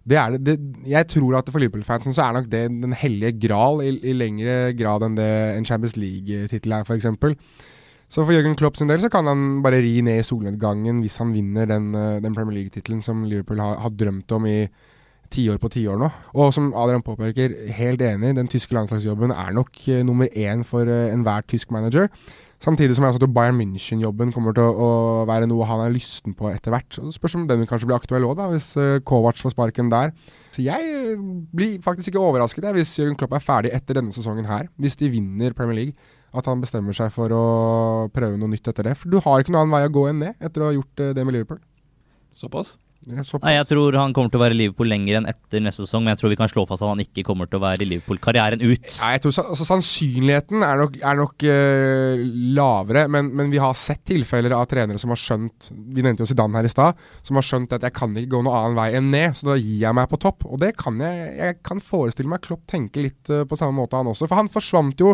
det 0.08 0.18
er 0.22 0.38
det, 0.38 0.56
Jeg 0.88 1.10
tror 1.12 1.40
at 1.40 1.50
for 1.52 1.62
Liverpool-fansen 1.62 2.16
så 2.16 2.28
er 2.28 2.38
nok 2.38 2.50
det 2.52 2.66
den 2.84 2.94
hellige 2.98 3.36
gral 3.48 3.84
i, 3.86 3.92
i 4.02 4.16
lengre 4.18 4.74
grad 4.78 5.06
enn 5.06 5.18
det 5.18 5.30
en 5.56 5.66
Champions 5.66 5.98
League-tittel 5.98 6.78
er, 6.78 6.86
f.eks. 6.86 7.10
Så 8.06 8.22
for 8.22 8.34
Jørgen 8.36 8.58
Klopp 8.58 8.78
sin 8.78 8.90
del 8.90 9.02
så 9.02 9.10
kan 9.10 9.26
han 9.26 9.64
bare 9.66 9.82
ri 9.82 9.98
ned 10.06 10.22
i 10.22 10.26
solnedgangen 10.26 11.02
hvis 11.02 11.18
han 11.22 11.34
vinner 11.34 11.66
den, 11.70 11.90
eh, 11.98 12.20
den 12.22 12.36
Premier 12.38 12.60
League-tittelen 12.60 13.02
som 13.02 13.24
Liverpool 13.26 13.60
har, 13.64 13.80
har 13.82 13.94
drømt 13.98 14.32
om 14.38 14.46
i 14.46 14.60
tiår 15.36 15.60
på 15.62 15.70
tiår 15.74 16.00
nå. 16.00 16.10
Og 16.38 16.54
som 16.56 16.72
Adrian 16.78 17.04
påpeker, 17.06 17.54
helt 17.76 18.02
enig, 18.06 18.34
den 18.38 18.50
tyske 18.52 18.76
landslagsjobben 18.78 19.34
er 19.36 19.54
nok 19.56 19.78
uh, 19.90 20.02
nummer 20.08 20.32
én 20.32 20.64
for 20.68 20.88
uh, 20.88 21.12
enhver 21.12 21.46
tysk 21.52 21.74
manager. 21.76 22.10
Samtidig 22.64 22.96
som 22.96 23.04
jeg 23.04 23.14
også 23.14 23.22
tror 23.22 23.34
Bayern 23.36 23.58
München-jobben 23.60 24.32
kommer 24.34 24.56
til 24.56 24.64
å, 24.64 24.72
å, 24.72 24.90
være 25.28 25.50
noe 25.52 25.68
han 25.68 25.84
er 25.84 25.94
lysten 25.94 26.34
på 26.38 26.48
etter 26.50 26.72
hvert. 26.74 26.98
Det 26.98 27.14
spørs 27.14 27.36
om 27.38 27.44
den 27.50 27.68
kanskje 27.68 27.90
blir 27.90 28.00
aktuell 28.00 28.26
òg, 28.26 28.42
hvis 28.54 28.72
uh, 28.80 28.98
Kovac 29.06 29.42
får 29.44 29.54
sparken 29.54 29.92
der. 29.92 30.16
Så 30.56 30.64
jeg 30.64 31.18
blir 31.54 31.82
faktisk 31.84 32.14
ikke 32.14 32.24
overrasket 32.24 32.66
jeg, 32.70 32.78
hvis 32.80 32.96
Jørgen 33.02 33.20
Klopp 33.20 33.36
er 33.36 33.44
ferdig 33.44 33.74
etter 33.76 34.00
denne 34.00 34.16
sesongen 34.16 34.48
her. 34.48 34.70
Hvis 34.80 34.96
de 35.02 35.12
vinner 35.12 35.58
Premier 35.58 35.82
League. 35.84 36.12
At 36.36 36.50
han 36.52 36.60
bestemmer 36.60 36.96
seg 36.96 37.14
for 37.16 37.32
å 37.32 37.44
prøve 38.12 38.36
noe 38.36 38.52
nytt 38.52 38.68
etter 38.68 38.90
det. 38.90 38.98
For 39.00 39.12
du 39.12 39.22
har 39.24 39.40
ikke 39.40 39.54
noen 39.54 39.70
annen 39.70 39.76
vei 39.78 39.86
å 39.88 39.94
gå 40.00 40.10
enn 40.10 40.24
det, 40.24 40.34
etter 40.44 40.64
å 40.64 40.68
ha 40.68 40.76
gjort 40.76 41.04
det 41.16 41.24
med 41.24 41.38
Liverpool. 41.38 41.62
Såpass? 42.36 42.74
Nei, 43.06 43.54
jeg 43.54 43.68
tror 43.70 43.96
han 44.00 44.14
kommer 44.16 44.32
til 44.34 44.40
å 44.40 44.42
være 44.42 44.56
i 44.56 44.60
Liverpool 44.64 44.90
lenger 44.90 45.20
enn 45.20 45.28
etter 45.30 45.62
neste 45.62 45.84
sesong, 45.86 46.04
men 46.06 46.16
jeg 46.16 46.22
tror 46.22 46.32
vi 46.34 46.38
kan 46.40 46.50
slå 46.50 46.64
fast 46.70 46.82
at 46.82 46.90
han 46.90 47.04
ikke 47.04 47.26
kommer 47.28 47.50
til 47.50 47.60
å 47.60 47.64
være 47.64 47.86
i 47.86 47.90
Liverpool-karrieren 47.92 48.64
ut. 48.64 48.88
Nei, 48.88 49.10
jeg 49.16 49.24
tror 49.24 49.36
altså, 49.44 49.68
Sannsynligheten 49.68 50.66
er 50.66 50.80
nok, 50.82 50.98
er 51.02 51.20
nok 51.20 51.46
uh, 51.46 52.24
lavere, 52.58 53.06
men, 53.12 53.30
men, 53.38 53.52
vi 53.54 53.62
har 53.62 53.76
sett 53.78 54.02
tilfeller 54.10 54.56
av 54.58 54.66
trenere 54.72 55.02
som 55.02 55.14
har 55.14 55.22
skjønt 55.22 55.70
Vi 55.96 56.04
nevnte 56.06 56.26
jo 56.26 56.30
Zidane 56.32 56.58
her 56.58 56.68
i 56.68 56.72
stad, 56.72 57.04
som 57.26 57.40
har 57.40 57.46
skjønt 57.46 57.76
at 57.78 57.86
jeg 57.86 57.96
kan 57.96 58.16
ikke 58.18 58.34
gå 58.34 58.42
noen 58.42 58.58
annen 58.58 58.80
vei 58.80 58.88
enn 58.98 59.12
ned, 59.14 59.38
så 59.38 59.52
da 59.52 59.60
gir 59.60 59.84
jeg 59.84 59.98
meg 59.98 60.10
på 60.12 60.22
topp. 60.26 60.48
Og 60.50 60.62
det 60.64 60.74
kan 60.80 60.98
jeg 61.04 61.36
Jeg 61.36 61.60
kan 61.66 61.84
forestille 61.84 62.32
meg 62.32 62.44
Klopp 62.46 62.66
tenke 62.72 63.06
litt 63.06 63.30
uh, 63.30 63.44
på 63.46 63.60
samme 63.60 63.78
måte, 63.78 64.00
han 64.00 64.10
også. 64.10 64.30
For 64.30 64.40
han 64.40 64.52
forsvant 64.52 65.06
jo 65.06 65.14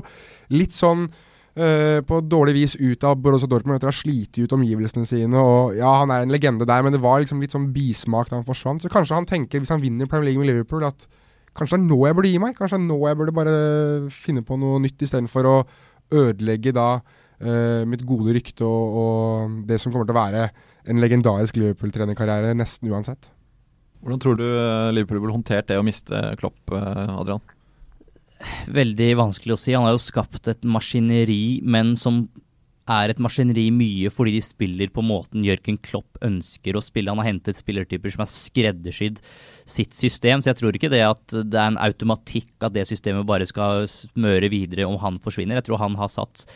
litt 0.55 0.77
sånn 0.77 1.09
på 1.51 2.17
dårlig 2.31 2.53
vis 2.55 2.73
ut 2.79 3.01
av 3.03 3.17
Borussia 3.19 3.49
Dortmund 3.51 3.75
etter 3.75 3.89
å 3.89 3.91
ha 3.91 3.97
slitt 3.97 4.37
ut 4.39 4.53
omgivelsene 4.55 5.03
sine. 5.03 5.35
Og 5.35 5.73
ja, 5.75 5.89
Han 5.99 6.13
er 6.15 6.23
en 6.23 6.31
legende 6.31 6.63
der, 6.63 6.85
men 6.85 6.95
det 6.95 7.01
var 7.03 7.19
liksom 7.19 7.41
litt 7.43 7.51
sånn 7.51 7.73
bismak 7.75 8.29
da 8.29 8.37
han 8.37 8.47
forsvant. 8.47 8.85
Så 8.85 8.91
kanskje 8.93 9.17
han 9.17 9.27
tenker, 9.27 9.59
hvis 9.59 9.73
han 9.73 9.83
vinner 9.83 10.07
Premier 10.07 10.29
League 10.29 10.39
med 10.39 10.47
Liverpool, 10.47 10.85
at 10.87 11.09
Kanskje 11.57 11.77
det 11.77 11.83
er 11.83 11.89
nå 11.89 11.97
jeg 12.07 12.15
burde 12.15 12.31
gi 12.31 12.39
meg? 12.39 12.55
Kanskje 12.55 12.77
det 12.77 12.85
er 12.85 12.87
nå 12.87 12.99
jeg 13.03 13.19
burde 13.19 13.35
bare 13.35 13.55
finne 14.15 14.43
på 14.47 14.57
noe 14.59 14.79
nytt 14.83 15.03
istedenfor 15.03 15.49
å 15.49 15.55
ødelegge 16.21 16.73
da 16.75 16.87
uh, 17.01 17.83
mitt 17.87 18.05
gode 18.07 18.35
rykte 18.37 18.67
og, 18.67 18.97
og, 19.01 19.57
det 19.67 19.79
som 19.81 19.91
kommer 19.91 20.07
til 20.07 20.15
å 20.15 20.21
være 20.21 20.47
en 20.91 21.03
legendarisk 21.03 21.59
Liverpool-trenerkarriere 21.59 22.55
nesten 22.57 22.91
uansett. 22.91 23.29
Hvordan 24.01 24.21
tror 24.23 24.37
du 24.39 24.47
eh, 24.47 24.87
Liverpool 24.95 25.19
ville 25.21 25.35
håndtert 25.35 25.67
det 25.69 25.75
å 25.77 25.83
miste 25.85 26.17
Klopp, 26.39 26.57
eh, 26.73 27.11
Adrian? 27.13 27.43
Veldig 28.71 29.09
vanskelig 29.19 29.55
å 29.55 29.59
si. 29.59 29.75
Han 29.75 29.87
har 29.87 29.95
jo 29.95 30.01
skapt 30.01 30.49
et 30.51 30.63
maskineri, 30.67 31.61
men 31.63 31.95
som 31.99 32.25
er 32.91 33.11
et 33.11 33.21
maskineri 33.21 33.67
mye 33.73 34.09
fordi 34.11 34.33
de 34.35 34.41
spiller 34.43 34.89
på 34.93 35.03
måten 35.05 35.45
Jørgen 35.45 35.77
Klopp 35.85 36.19
ønsker 36.25 36.75
å 36.75 36.83
spille. 36.83 37.11
Han 37.13 37.21
har 37.21 37.29
hentet 37.29 37.59
spillertyper 37.59 38.13
som 38.13 38.23
har 38.23 38.31
skreddersydd 38.31 39.21
sitt 39.69 39.95
system, 39.95 40.41
så 40.41 40.51
jeg 40.51 40.61
tror 40.61 40.77
ikke 40.77 40.91
det 40.91 41.03
at 41.05 41.25
det 41.31 41.59
er 41.59 41.71
en 41.71 41.81
automatikk 41.81 42.51
at 42.65 42.75
det 42.75 42.87
systemet 42.89 43.27
bare 43.29 43.47
skal 43.49 43.85
smøre 43.91 44.49
videre 44.51 44.89
om 44.89 44.97
han 45.03 45.21
forsvinner. 45.23 45.61
Jeg 45.61 45.69
tror 45.69 45.83
han 45.83 45.99
har 45.99 46.11
satt 46.11 46.47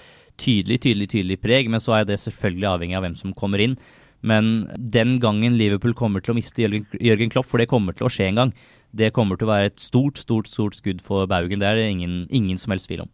tydelig, 0.41 0.81
tydelig, 0.83 1.11
tydelig 1.13 1.39
preg, 1.43 1.69
men 1.71 1.83
så 1.83 1.99
er 1.99 2.09
det 2.09 2.19
selvfølgelig 2.23 2.71
avhengig 2.73 2.97
av 2.97 3.05
hvem 3.05 3.19
som 3.19 3.35
kommer 3.37 3.63
inn. 3.63 3.77
Men 4.25 4.65
den 4.75 5.19
gangen 5.21 5.57
Liverpool 5.59 5.93
kommer 5.95 6.23
til 6.23 6.33
å 6.33 6.39
miste 6.39 6.65
Jørgen 6.65 7.31
Klopp, 7.31 7.47
for 7.51 7.61
det 7.61 7.69
kommer 7.71 7.95
til 7.95 8.07
å 8.07 8.11
skje 8.11 8.31
en 8.31 8.41
gang, 8.41 8.53
det 8.95 9.11
kommer 9.15 9.39
til 9.39 9.49
å 9.49 9.53
være 9.53 9.73
et 9.73 9.83
stort, 9.83 10.19
stort, 10.21 10.47
stort 10.47 10.77
skudd 10.77 11.03
for 11.03 11.27
baugen. 11.29 11.61
Det 11.61 11.67
er 11.67 11.79
det 11.79 11.91
ingen, 11.91 12.23
ingen 12.33 12.59
som 12.61 12.73
helst 12.73 12.87
tvil 12.89 13.03
om. 13.05 13.11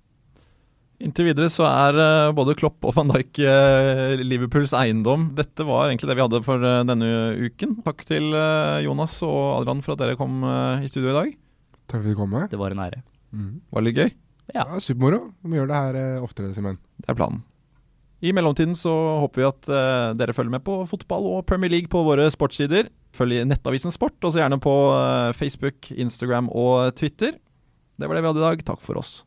Inntil 1.02 1.32
videre 1.32 1.50
så 1.50 1.66
er 1.66 1.98
uh, 1.98 2.34
både 2.38 2.54
Klopp 2.58 2.86
og 2.86 2.94
van 2.94 3.10
Dijk 3.10 3.40
uh, 3.42 4.22
Liverpools 4.22 4.74
eiendom. 4.78 5.32
Dette 5.38 5.66
var 5.66 5.88
egentlig 5.88 6.12
det 6.12 6.18
vi 6.20 6.26
hadde 6.28 6.42
for 6.46 6.62
uh, 6.62 6.84
denne 6.86 7.08
uken. 7.42 7.80
Takk 7.88 8.06
til 8.06 8.30
Jonas 8.86 9.18
og 9.26 9.40
Adrian 9.62 9.82
for 9.82 9.96
at 9.96 10.04
dere 10.04 10.20
kom 10.20 10.44
i 10.46 10.90
studio 10.92 11.10
i 11.10 11.18
dag. 11.18 11.32
Takk 11.88 12.04
for 12.04 12.06
at 12.06 12.14
du 12.14 12.20
kom. 12.20 12.36
Med. 12.36 12.52
Det 12.54 12.60
var 12.62 12.76
en 12.76 12.84
ære. 12.86 13.02
Mm. 13.34 13.56
Var 13.74 13.82
det 13.82 13.90
litt 13.90 14.02
gøy? 14.04 14.14
Ja, 14.52 14.68
ja 14.68 14.84
Supermoro. 14.84 15.24
Vi 15.42 15.58
gjør 15.58 15.72
det 15.72 15.82
her 15.82 16.22
oftere, 16.22 16.54
Simen. 16.54 16.78
Det 17.02 17.10
er 17.10 17.18
planen. 17.18 17.42
I 18.22 18.36
mellomtiden 18.38 18.78
så 18.78 18.92
håper 19.24 19.42
vi 19.42 19.48
at 19.48 19.70
dere 20.20 20.36
følger 20.38 20.54
med 20.54 20.62
på 20.62 20.84
fotball 20.86 21.26
og 21.32 21.46
Premier 21.50 21.74
League 21.74 21.90
på 21.90 22.04
våre 22.06 22.28
sportssider. 22.30 22.92
Følg 23.16 23.42
Nettavisen 23.48 23.94
Sport, 23.94 24.18
og 24.24 24.34
så 24.34 24.44
gjerne 24.44 24.60
på 24.64 24.76
Facebook, 25.36 25.92
Instagram 25.92 26.48
og 26.50 26.96
Twitter. 26.96 27.36
Det 28.00 28.08
var 28.08 28.18
det 28.18 28.24
vi 28.24 28.32
hadde 28.32 28.42
i 28.42 28.48
dag. 28.48 28.64
Takk 28.72 28.82
for 28.86 29.02
oss. 29.02 29.22